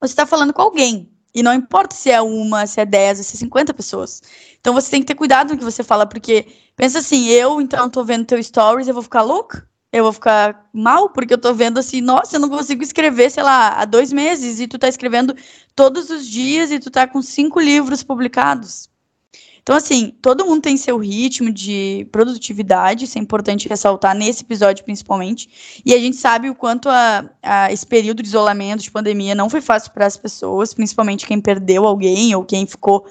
você 0.00 0.12
está 0.12 0.24
falando 0.24 0.54
com 0.54 0.62
alguém. 0.62 1.12
E 1.34 1.42
não 1.42 1.52
importa 1.52 1.94
se 1.94 2.10
é 2.10 2.20
uma, 2.22 2.66
se 2.66 2.80
é 2.80 2.86
10, 2.86 3.18
se 3.18 3.36
é 3.36 3.38
50 3.38 3.74
pessoas. 3.74 4.22
Então 4.58 4.72
você 4.72 4.90
tem 4.90 5.00
que 5.02 5.06
ter 5.06 5.14
cuidado 5.14 5.50
no 5.50 5.58
que 5.58 5.64
você 5.64 5.84
fala, 5.84 6.06
porque 6.06 6.46
pensa 6.76 6.98
assim, 6.98 7.26
eu 7.28 7.60
então 7.60 7.90
tô 7.90 8.02
vendo 8.02 8.24
teu 8.24 8.42
stories, 8.42 8.88
eu 8.88 8.94
vou 8.94 9.02
ficar 9.02 9.22
louca? 9.22 9.70
Eu 9.92 10.04
vou 10.04 10.12
ficar 10.12 10.68
mal, 10.72 11.10
porque 11.10 11.34
eu 11.34 11.38
tô 11.38 11.52
vendo 11.52 11.78
assim, 11.78 12.00
nossa, 12.00 12.36
eu 12.36 12.40
não 12.40 12.48
consigo 12.48 12.82
escrever, 12.82 13.30
sei 13.30 13.42
lá, 13.42 13.68
há 13.80 13.84
dois 13.84 14.12
meses, 14.12 14.58
e 14.58 14.66
tu 14.66 14.78
tá 14.78 14.88
escrevendo 14.88 15.36
todos 15.76 16.08
os 16.08 16.26
dias 16.26 16.70
e 16.70 16.78
tu 16.78 16.90
tá 16.90 17.06
com 17.06 17.20
cinco 17.20 17.60
livros 17.60 18.02
publicados. 18.02 18.90
Então, 19.62 19.76
assim, 19.76 20.12
todo 20.20 20.44
mundo 20.44 20.60
tem 20.60 20.76
seu 20.76 20.98
ritmo 20.98 21.52
de 21.52 22.08
produtividade, 22.10 23.04
isso 23.04 23.16
é 23.16 23.20
importante 23.20 23.68
ressaltar 23.68 24.12
nesse 24.14 24.42
episódio 24.42 24.84
principalmente. 24.84 25.80
E 25.86 25.94
a 25.94 25.98
gente 25.98 26.16
sabe 26.16 26.50
o 26.50 26.54
quanto 26.54 26.88
a, 26.88 27.30
a 27.40 27.72
esse 27.72 27.86
período 27.86 28.22
de 28.22 28.28
isolamento, 28.28 28.82
de 28.82 28.90
pandemia, 28.90 29.36
não 29.36 29.48
foi 29.48 29.60
fácil 29.60 29.92
para 29.92 30.04
as 30.04 30.16
pessoas, 30.16 30.74
principalmente 30.74 31.26
quem 31.26 31.40
perdeu 31.40 31.86
alguém 31.86 32.34
ou 32.34 32.44
quem 32.44 32.66
ficou. 32.66 33.06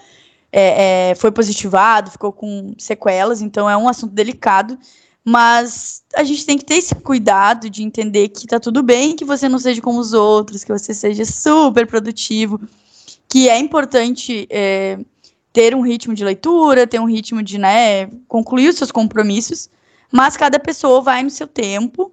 É, 0.53 1.11
é, 1.11 1.15
foi 1.15 1.31
positivado, 1.31 2.11
ficou 2.11 2.33
com 2.33 2.73
sequelas, 2.77 3.41
então 3.41 3.69
é 3.69 3.77
um 3.77 3.87
assunto 3.87 4.13
delicado, 4.13 4.77
mas 5.23 6.03
a 6.15 6.23
gente 6.23 6.45
tem 6.45 6.57
que 6.57 6.65
ter 6.65 6.75
esse 6.75 6.95
cuidado 6.95 7.69
de 7.69 7.83
entender 7.83 8.29
que 8.29 8.47
tá 8.47 8.59
tudo 8.59 8.81
bem 8.81 9.15
que 9.15 9.23
você 9.23 9.47
não 9.47 9.59
seja 9.59 9.81
como 9.81 9.99
os 9.99 10.13
outros, 10.13 10.63
que 10.63 10.71
você 10.71 10.93
seja 10.93 11.23
super 11.25 11.85
produtivo, 11.85 12.59
que 13.29 13.47
é 13.47 13.57
importante 13.57 14.47
é, 14.49 14.99
ter 15.53 15.75
um 15.75 15.81
ritmo 15.81 16.13
de 16.13 16.23
leitura, 16.23 16.87
ter 16.87 16.99
um 16.99 17.05
ritmo 17.05 17.43
de, 17.43 17.57
né, 17.57 18.07
concluir 18.27 18.69
os 18.69 18.77
seus 18.77 18.91
compromissos, 18.91 19.69
mas 20.11 20.35
cada 20.35 20.59
pessoa 20.59 21.01
vai 21.01 21.23
no 21.23 21.29
seu 21.29 21.47
tempo. 21.47 22.11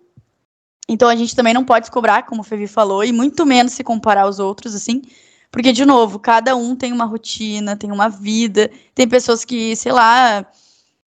Então 0.89 1.09
a 1.09 1.17
gente 1.17 1.35
também 1.35 1.55
não 1.55 1.65
pode 1.65 1.87
se 1.87 1.93
cobrar, 1.93 2.23
como 2.23 2.43
o 2.43 2.45
Fevi 2.45 2.67
falou, 2.67 3.05
e 3.05 3.13
muito 3.13 3.45
menos 3.45 3.73
se 3.73 3.85
comparar 3.85 4.23
aos 4.23 4.39
outros, 4.39 4.75
assim, 4.75 5.03
porque, 5.51 5.73
de 5.73 5.85
novo, 5.85 6.19
cada 6.19 6.55
um 6.57 6.77
tem 6.77 6.93
uma 6.93 7.05
rotina, 7.05 7.77
tem 7.77 7.91
uma 7.91 8.09
vida, 8.09 8.71
tem 8.95 9.09
pessoas 9.09 9.45
que, 9.45 9.75
sei 9.77 9.93
lá, 9.93 10.47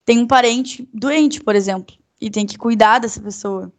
tem 0.06 0.20
um 0.20 0.26
parente 0.26 0.88
doente, 0.94 1.42
por 1.42 1.56
exemplo, 1.56 1.94
e 2.20 2.30
tem 2.30 2.46
que 2.46 2.56
cuidar 2.56 3.00
dessa 3.00 3.20
pessoa. 3.20 3.70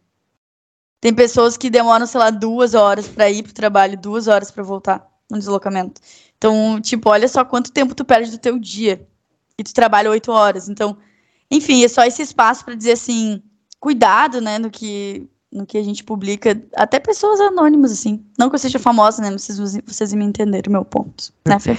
Tem 1.00 1.14
pessoas 1.14 1.56
que 1.56 1.70
demoram, 1.70 2.06
sei 2.06 2.20
lá, 2.20 2.30
duas 2.30 2.74
horas 2.74 3.08
para 3.08 3.30
ir 3.30 3.42
pro 3.42 3.54
trabalho, 3.54 3.98
duas 3.98 4.28
horas 4.28 4.50
para 4.50 4.62
voltar 4.62 5.08
no 5.30 5.38
deslocamento. 5.38 6.00
Então, 6.36 6.80
tipo, 6.80 7.08
olha 7.08 7.26
só 7.26 7.44
quanto 7.44 7.72
tempo 7.72 7.94
tu 7.94 8.04
perde 8.04 8.30
do 8.30 8.38
teu 8.38 8.58
dia. 8.58 9.08
E 9.56 9.64
tu 9.64 9.72
trabalha 9.72 10.10
oito 10.10 10.30
horas. 10.30 10.68
Então, 10.68 10.98
enfim, 11.50 11.82
é 11.82 11.88
só 11.88 12.04
esse 12.04 12.22
espaço 12.22 12.64
para 12.64 12.74
dizer 12.74 12.92
assim, 12.92 13.42
cuidado, 13.80 14.40
né, 14.40 14.58
no 14.58 14.70
que 14.70 15.28
no 15.50 15.64
que 15.64 15.78
a 15.78 15.82
gente 15.82 16.04
publica, 16.04 16.62
até 16.76 17.00
pessoas 17.00 17.40
anônimas, 17.40 17.90
assim. 17.90 18.22
Não 18.38 18.50
que 18.50 18.54
eu 18.54 18.58
seja 18.58 18.78
famosa, 18.78 19.22
né? 19.22 19.30
Vocês, 19.30 19.58
vocês 19.86 20.12
me 20.12 20.22
entenderam 20.22 20.68
o 20.68 20.72
meu 20.72 20.84
ponto, 20.84 21.32
né, 21.46 21.58
Fê? 21.58 21.74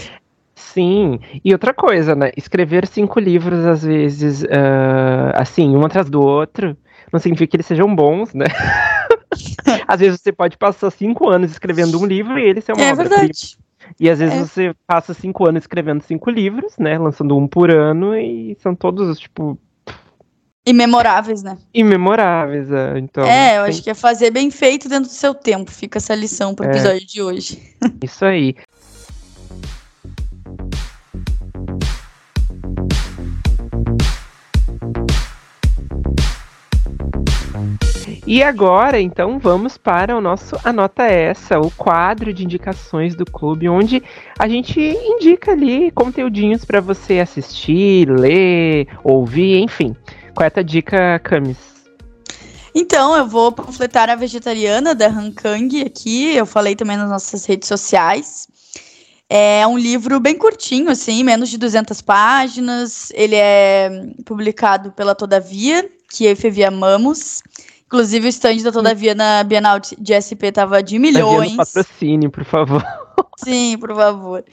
Sim, 0.60 1.20
e 1.44 1.54
outra 1.54 1.74
coisa, 1.74 2.14
né? 2.14 2.32
Escrever 2.36 2.86
cinco 2.86 3.20
livros, 3.20 3.66
às 3.66 3.82
vezes, 3.82 4.44
uh, 4.44 5.32
assim, 5.34 5.76
um 5.76 5.86
atrás 5.86 6.10
do 6.10 6.22
outro, 6.22 6.78
não 7.12 7.20
significa 7.20 7.52
que 7.52 7.56
eles 7.58 7.66
sejam 7.66 7.96
bons, 7.96 8.34
né? 8.34 8.46
às 9.88 10.00
vezes 10.00 10.22
você 10.22 10.32
pode 10.32 10.58
passar 10.58 10.92
cinco 10.92 11.30
anos 11.30 11.52
escrevendo 11.52 12.00
um 12.00 12.06
livro 12.06 12.38
e 12.38 12.44
ele 12.44 12.62
ser 12.62 12.74
uma 12.74 12.84
É 12.84 12.94
verdade. 12.94 13.58
E 14.00 14.10
às 14.10 14.20
vezes 14.20 14.36
é. 14.36 14.46
você 14.46 14.76
passa 14.86 15.14
cinco 15.14 15.48
anos 15.48 15.64
escrevendo 15.64 16.04
cinco 16.04 16.30
livros, 16.30 16.78
né? 16.78 16.98
Lançando 17.00 17.36
um 17.38 17.48
por 17.48 17.72
ano, 17.72 18.16
e 18.16 18.56
são 18.60 18.76
todos, 18.76 19.18
tipo. 19.18 19.58
Imemoráveis, 20.66 21.42
né? 21.42 21.58
Imemoráveis, 21.74 22.72
é. 22.72 23.00
Então, 23.00 23.24
é, 23.24 23.58
eu 23.58 23.64
tem... 23.64 23.70
acho 23.70 23.84
que 23.84 23.90
é 23.90 23.96
fazer 23.96 24.30
bem 24.30 24.52
feito 24.52 24.88
dentro 24.88 25.10
do 25.10 25.16
seu 25.16 25.34
tempo. 25.34 25.72
Fica 25.72 25.98
essa 25.98 26.14
lição 26.14 26.54
pro 26.54 26.68
é. 26.68 26.70
episódio 26.70 27.02
é. 27.02 27.06
de 27.06 27.22
hoje. 27.22 27.76
Isso 28.04 28.26
aí. 28.26 28.56
E 38.26 38.44
agora, 38.44 39.00
então, 39.00 39.40
vamos 39.40 39.78
para 39.78 40.16
o 40.16 40.22
nosso 40.22 40.56
Anota 40.64 41.04
Essa, 41.04 41.60
o 41.60 41.72
quadro 41.72 42.34
de 42.34 42.44
indicações 42.44 43.16
do 43.16 43.26
clube, 43.26 43.68
onde 43.68 44.04
a 44.38 44.48
gente 44.48 44.80
indica 44.80 45.52
ali 45.52 45.92
conteúdinhos 45.92 46.64
para 46.64 46.80
você 46.80 47.20
assistir, 47.20 48.10
ler, 48.10 48.88
ouvir, 49.04 49.60
enfim. 49.60 49.96
Qual 50.36 50.44
é 50.44 50.48
a 50.48 50.52
tua 50.52 50.64
dica, 50.64 51.20
Camis? 51.20 51.58
Então, 52.74 53.16
eu 53.18 53.28
vou 53.28 53.52
panfletar 53.52 54.10
a 54.10 54.16
vegetariana 54.16 54.94
da 54.94 55.08
Han 55.08 55.32
Kang 55.32 55.82
aqui. 55.82 56.36
Eu 56.36 56.46
falei 56.46 56.76
também 56.76 56.98
nas 56.98 57.10
nossas 57.10 57.46
redes 57.46 57.68
sociais. 57.68 58.48
É 59.28 59.66
um 59.68 59.78
livro 59.78 60.20
bem 60.20 60.38
curtinho, 60.38 60.90
assim, 60.90 61.24
menos 61.24 61.50
de 61.50 61.58
200 61.58 62.02
páginas. 62.02 63.12
Ele 63.14 63.36
é 63.36 63.90
publicado 64.26 64.92
pela 64.92 65.14
Todavia, 65.14 65.90
que 66.10 66.26
eu 66.26 66.32
e 66.32 66.36
Fevi 66.36 66.64
amamos. 66.64 67.42
Inclusive, 67.90 68.28
o 68.28 68.30
stand 68.30 68.58
da 68.58 68.72
Todavia 68.72 69.16
na 69.16 69.44
Bienal 69.44 69.80
de 69.80 70.14
SP 70.14 70.54
tava 70.54 70.84
de 70.84 71.00
milhões. 71.00 71.56
patrocínio, 71.56 72.30
por 72.30 72.46
favor. 72.46 72.86
Sim, 73.44 73.80
por 73.80 73.96
favor. 73.96 74.46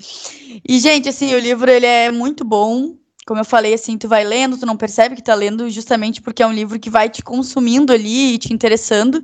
E, 0.66 0.79
gente, 0.79 1.11
assim, 1.11 1.35
o 1.35 1.38
livro 1.38 1.70
ele 1.70 1.85
é 1.85 2.11
muito 2.11 2.46
bom. 2.46 2.96
Como 3.27 3.38
eu 3.38 3.44
falei, 3.44 3.75
assim, 3.75 3.99
tu 3.99 4.09
vai 4.09 4.25
lendo, 4.25 4.57
tu 4.57 4.64
não 4.64 4.75
percebe 4.75 5.14
que 5.16 5.22
tá 5.22 5.35
lendo, 5.35 5.68
justamente 5.68 6.22
porque 6.22 6.42
é 6.42 6.46
um 6.46 6.53
livro 6.53 6.81
que 6.81 6.88
vai 6.88 7.11
te 7.11 7.22
consumindo 7.22 7.92
ali 7.92 8.33
e 8.33 8.38
te 8.38 8.55
interessando. 8.55 9.22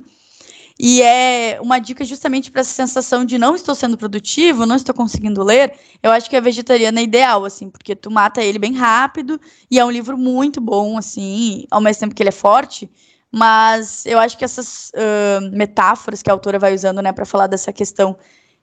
E 0.79 1.01
é 1.01 1.57
uma 1.59 1.79
dica 1.79 2.05
justamente 2.05 2.51
para 2.51 2.61
essa 2.61 2.71
sensação 2.71 3.25
de 3.25 3.39
não 3.39 3.55
estou 3.55 3.73
sendo 3.73 3.97
produtivo, 3.97 4.67
não 4.67 4.75
estou 4.75 4.93
conseguindo 4.93 5.43
ler. 5.43 5.73
Eu 6.03 6.11
acho 6.11 6.29
que 6.29 6.35
a 6.35 6.41
vegetariana 6.41 6.99
é 6.99 7.03
ideal, 7.03 7.45
assim, 7.45 7.67
porque 7.67 7.95
tu 7.95 8.11
mata 8.11 8.43
ele 8.43 8.59
bem 8.59 8.73
rápido 8.73 9.41
e 9.71 9.79
é 9.79 9.85
um 9.85 9.89
livro 9.89 10.15
muito 10.15 10.61
bom, 10.61 10.99
assim, 10.99 11.65
ao 11.71 11.81
mesmo 11.81 12.01
tempo 12.01 12.13
que 12.13 12.21
ele 12.21 12.29
é 12.29 12.31
forte. 12.31 12.87
Mas 13.35 14.05
eu 14.05 14.19
acho 14.19 14.37
que 14.37 14.45
essas 14.45 14.91
uh, 14.93 15.49
metáforas 15.51 16.21
que 16.21 16.29
a 16.29 16.33
autora 16.33 16.59
vai 16.59 16.75
usando, 16.75 17.01
né, 17.01 17.11
para 17.11 17.25
falar 17.25 17.47
dessa 17.47 17.73
questão 17.73 18.15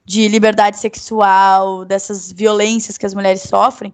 de 0.04 0.28
liberdade 0.28 0.78
sexual, 0.78 1.84
dessas 1.84 2.30
violências 2.30 2.96
que 2.96 3.04
as 3.04 3.12
mulheres 3.12 3.42
sofrem, 3.42 3.92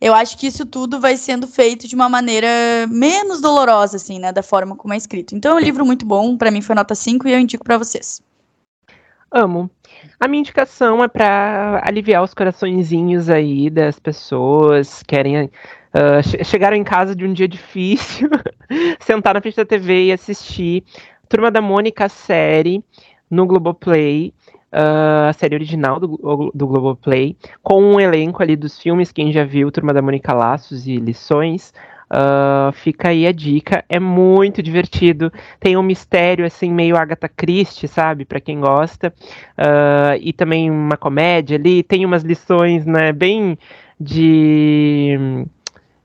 eu 0.00 0.12
acho 0.12 0.36
que 0.36 0.48
isso 0.48 0.66
tudo 0.66 1.00
vai 1.00 1.16
sendo 1.16 1.46
feito 1.46 1.86
de 1.86 1.94
uma 1.94 2.08
maneira 2.08 2.48
menos 2.88 3.40
dolorosa, 3.40 3.96
assim, 3.96 4.18
né, 4.18 4.32
da 4.32 4.42
forma 4.42 4.74
como 4.74 4.92
é 4.92 4.96
escrito. 4.96 5.36
Então 5.36 5.52
é 5.52 5.60
um 5.60 5.64
livro 5.64 5.86
muito 5.86 6.04
bom, 6.04 6.36
para 6.36 6.50
mim 6.50 6.62
foi 6.62 6.74
nota 6.74 6.96
5 6.96 7.28
e 7.28 7.32
eu 7.32 7.38
indico 7.38 7.64
para 7.64 7.78
vocês. 7.78 8.20
Amo. 9.30 9.70
A 10.18 10.26
minha 10.26 10.40
indicação 10.40 11.04
é 11.04 11.06
para 11.06 11.80
aliviar 11.84 12.24
os 12.24 12.34
coraçõezinhos 12.34 13.30
aí 13.30 13.70
das 13.70 14.00
pessoas 14.00 14.98
que 14.98 15.04
querem 15.04 15.48
Uh, 15.88 16.44
chegaram 16.44 16.76
em 16.76 16.84
casa 16.84 17.16
de 17.16 17.24
um 17.24 17.32
dia 17.32 17.48
difícil, 17.48 18.28
sentar 19.00 19.34
na 19.34 19.40
frente 19.40 19.56
da 19.56 19.64
TV 19.64 20.06
e 20.06 20.12
assistir 20.12 20.84
Turma 21.28 21.50
da 21.50 21.60
Mônica 21.60 22.08
série 22.08 22.84
no 23.30 23.46
Globoplay, 23.46 24.32
uh, 24.72 25.28
a 25.28 25.32
série 25.32 25.54
original 25.54 25.98
do, 25.98 26.50
do 26.54 26.66
Globoplay, 26.66 27.36
com 27.62 27.82
um 27.82 28.00
elenco 28.00 28.42
ali 28.42 28.56
dos 28.56 28.78
filmes, 28.78 29.12
quem 29.12 29.32
já 29.32 29.44
viu 29.44 29.70
Turma 29.70 29.92
da 29.92 30.02
Mônica 30.02 30.32
Laços 30.34 30.86
e 30.86 30.96
Lições, 30.96 31.72
Uh, 32.10 32.72
fica 32.72 33.10
aí 33.10 33.26
a 33.26 33.32
dica, 33.32 33.84
é 33.88 34.00
muito 34.00 34.62
divertido. 34.62 35.30
Tem 35.60 35.76
um 35.76 35.82
mistério 35.82 36.46
assim 36.46 36.72
meio 36.72 36.96
Agatha 36.96 37.28
Christie, 37.28 37.86
sabe, 37.86 38.24
para 38.24 38.40
quem 38.40 38.60
gosta. 38.60 39.12
Uh, 39.58 40.16
e 40.20 40.32
também 40.32 40.70
uma 40.70 40.96
comédia 40.96 41.58
ali, 41.58 41.82
tem 41.82 42.06
umas 42.06 42.22
lições, 42.22 42.86
né, 42.86 43.12
bem 43.12 43.58
de 44.00 45.46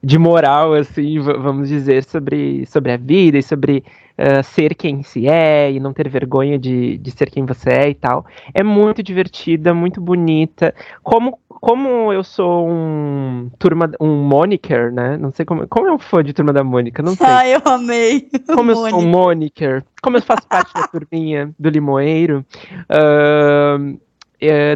de 0.04 0.20
moral, 0.20 0.74
assim, 0.74 1.18
vamos 1.20 1.70
dizer, 1.70 2.04
sobre, 2.04 2.66
sobre 2.66 2.92
a 2.92 2.98
vida 2.98 3.38
e 3.38 3.44
sobre 3.44 3.86
uh, 4.18 4.44
ser 4.44 4.76
quem 4.76 5.02
se 5.02 5.30
é 5.30 5.72
e 5.72 5.80
não 5.80 5.94
ter 5.94 6.10
vergonha 6.10 6.60
de, 6.60 6.98
de 6.98 7.12
ser 7.12 7.30
quem 7.30 7.46
você 7.46 7.70
é 7.70 7.90
e 7.90 7.94
tal. 7.94 8.26
É 8.54 8.62
muito 8.62 9.02
divertida, 9.02 9.74
muito 9.74 10.02
bonita. 10.02 10.76
Como, 11.02 11.40
como 11.48 12.12
eu 12.12 12.22
sou 12.22 12.68
um 12.70 13.50
turma, 13.58 13.90
um 13.98 14.16
moniker, 14.24 14.92
né? 14.92 15.16
Não 15.16 15.32
sei 15.32 15.46
como. 15.46 15.66
Como 15.70 15.88
eu 15.88 15.98
fã 15.98 16.22
de 16.22 16.34
turma 16.34 16.52
da 16.52 16.66
Mônica? 16.66 17.02
Não 17.02 17.16
sei. 17.16 17.26
Ah, 17.26 17.48
eu 17.48 17.62
amei. 17.64 18.28
Como 18.54 18.72
eu 18.72 18.76
sou 18.76 19.00
um 19.00 19.08
moniker, 19.08 19.86
como 20.02 20.18
eu 20.18 20.22
faço 20.22 20.46
parte 20.50 20.74
da 20.74 20.86
turminha 20.92 21.54
do 21.58 21.70
Limoeiro. 21.70 22.46
Uh, 22.92 23.98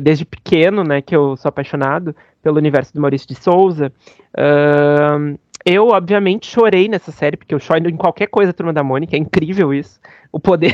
desde 0.02 0.24
pequeno, 0.24 0.82
né, 0.82 1.02
que 1.02 1.13
eu 1.13 1.36
sou 1.36 1.50
apaixonado 1.50 2.16
pelo 2.48 2.58
universo 2.58 2.94
do 2.94 3.02
Maurício 3.02 3.28
de 3.28 3.36
Souza. 3.36 3.92
Uh, 4.34 5.38
eu, 5.66 5.90
obviamente, 5.90 6.48
chorei 6.48 6.88
nessa 6.88 7.12
série, 7.12 7.36
porque 7.36 7.54
eu 7.54 7.60
choro 7.60 7.90
em 7.90 7.98
qualquer 7.98 8.28
coisa 8.28 8.54
Turma 8.54 8.72
da 8.72 8.82
Mônica, 8.82 9.18
é 9.18 9.20
incrível 9.20 9.74
isso. 9.74 10.00
O 10.32 10.40
poder 10.40 10.74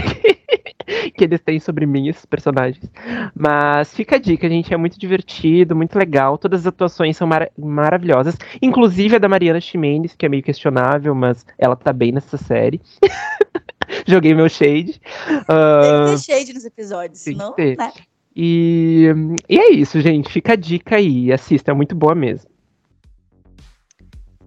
que, 1.17 1.23
eles 1.23 1.41
têm 1.41 1.59
sobre 1.59 1.87
mim, 1.87 2.09
esses 2.09 2.27
personagens. 2.27 2.91
Mas 3.35 3.91
fica 3.91 4.17
a 4.17 4.19
dica, 4.19 4.47
gente, 4.47 4.71
é 4.71 4.77
muito 4.77 4.99
divertido, 4.99 5.75
muito 5.75 5.97
legal. 5.97 6.37
Todas 6.37 6.59
as 6.59 6.67
atuações 6.67 7.17
são 7.17 7.25
mar 7.25 7.49
maravilhosas. 7.57 8.37
Inclusive 8.61 9.15
a 9.15 9.19
da 9.19 9.27
Mariana 9.27 9.59
Ximenes, 9.59 10.13
que 10.15 10.27
é 10.27 10.29
meio 10.29 10.43
questionável, 10.43 11.15
mas 11.15 11.43
ela 11.57 11.75
tá 11.75 11.91
bem 11.91 12.11
nessa 12.11 12.37
série. 12.37 12.79
Joguei 14.05 14.35
meu 14.35 14.47
shade. 14.47 15.01
Uh, 15.27 16.05
Tem 16.05 16.15
que 16.17 16.27
ter 16.27 16.33
shade 16.33 16.53
nos 16.53 16.65
episódios, 16.65 17.19
senão, 17.19 17.55
né? 17.57 17.91
E, 18.35 19.07
e 19.47 19.59
é 19.59 19.71
isso, 19.71 20.01
gente. 20.01 20.31
Fica 20.31 20.53
a 20.53 20.55
dica 20.55 20.95
aí. 20.95 21.31
Assista, 21.31 21.71
é 21.71 21.73
muito 21.73 21.95
boa 21.95 22.15
mesmo. 22.15 22.49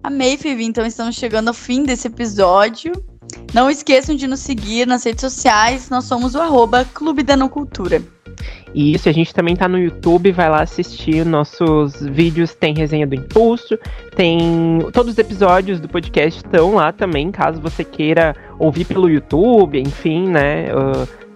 Amei, 0.03 0.37
Fivi. 0.37 0.65
Então 0.65 0.85
estamos 0.85 1.15
chegando 1.15 1.49
ao 1.49 1.53
fim 1.53 1.83
desse 1.83 2.07
episódio. 2.07 2.91
Não 3.53 3.69
esqueçam 3.69 4.15
de 4.15 4.27
nos 4.27 4.39
seguir 4.39 4.87
nas 4.87 5.03
redes 5.03 5.21
sociais. 5.21 5.89
Nós 5.89 6.05
somos 6.05 6.35
o 6.35 6.39
arroba 6.39 6.85
Clube 6.85 7.23
da 7.23 7.35
Não 7.35 7.49
Cultura. 7.49 8.01
E 8.73 8.93
isso, 8.93 9.09
a 9.09 9.11
gente 9.11 9.33
também 9.33 9.55
tá 9.55 9.67
no 9.67 9.79
YouTube, 9.79 10.31
vai 10.31 10.49
lá 10.49 10.61
assistir 10.61 11.25
nossos 11.25 11.99
vídeos, 12.01 12.53
tem 12.53 12.75
resenha 12.75 13.07
do 13.07 13.15
Impulso, 13.15 13.77
tem. 14.15 14.79
Todos 14.93 15.13
os 15.13 15.17
episódios 15.17 15.79
do 15.79 15.87
podcast 15.87 16.43
estão 16.45 16.75
lá 16.75 16.91
também, 16.91 17.31
caso 17.31 17.59
você 17.59 17.83
queira 17.83 18.35
ouvir 18.59 18.85
pelo 18.85 19.09
YouTube, 19.09 19.79
enfim, 19.79 20.27
né? 20.27 20.65
Uh, 20.73 21.26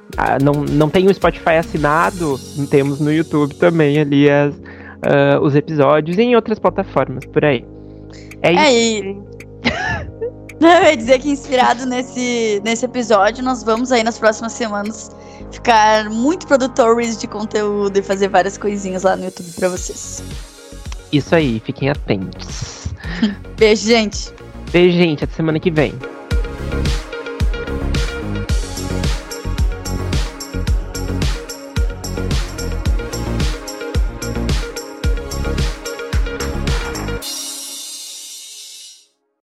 não, 0.41 0.53
não 0.63 0.89
tem 0.89 1.07
o 1.07 1.13
Spotify 1.13 1.55
assinado, 1.59 2.39
temos 2.69 2.99
no 2.99 3.11
YouTube 3.11 3.55
também 3.55 3.99
ali 3.99 4.29
as, 4.29 4.53
uh, 4.55 5.41
os 5.41 5.55
episódios 5.55 6.17
e 6.17 6.21
em 6.21 6.35
outras 6.35 6.59
plataformas 6.59 7.25
por 7.25 7.43
aí. 7.45 7.65
É, 8.41 8.53
é 8.53 8.73
isso. 8.73 9.03
E... 9.05 9.31
Eu 10.61 10.83
ia 10.83 10.95
dizer 10.95 11.17
que 11.19 11.27
inspirado 11.27 11.87
nesse, 11.87 12.61
nesse 12.63 12.85
episódio, 12.85 13.43
nós 13.43 13.63
vamos 13.63 13.91
aí 13.91 14.03
nas 14.03 14.19
próximas 14.19 14.51
semanas 14.51 15.09
ficar 15.51 16.07
muito 16.11 16.45
produtores 16.45 17.17
de 17.17 17.27
conteúdo 17.27 17.97
e 17.97 18.01
fazer 18.03 18.27
várias 18.27 18.59
coisinhas 18.59 19.01
lá 19.01 19.15
no 19.15 19.25
YouTube 19.25 19.51
para 19.55 19.69
vocês. 19.69 20.23
Isso 21.11 21.35
aí, 21.35 21.59
fiquem 21.65 21.89
atentos. 21.89 22.87
Beijo, 23.57 23.87
gente. 23.87 24.31
Beijo, 24.71 24.95
gente. 24.95 25.23
Até 25.23 25.35
semana 25.35 25.59
que 25.59 25.71
vem. 25.71 25.93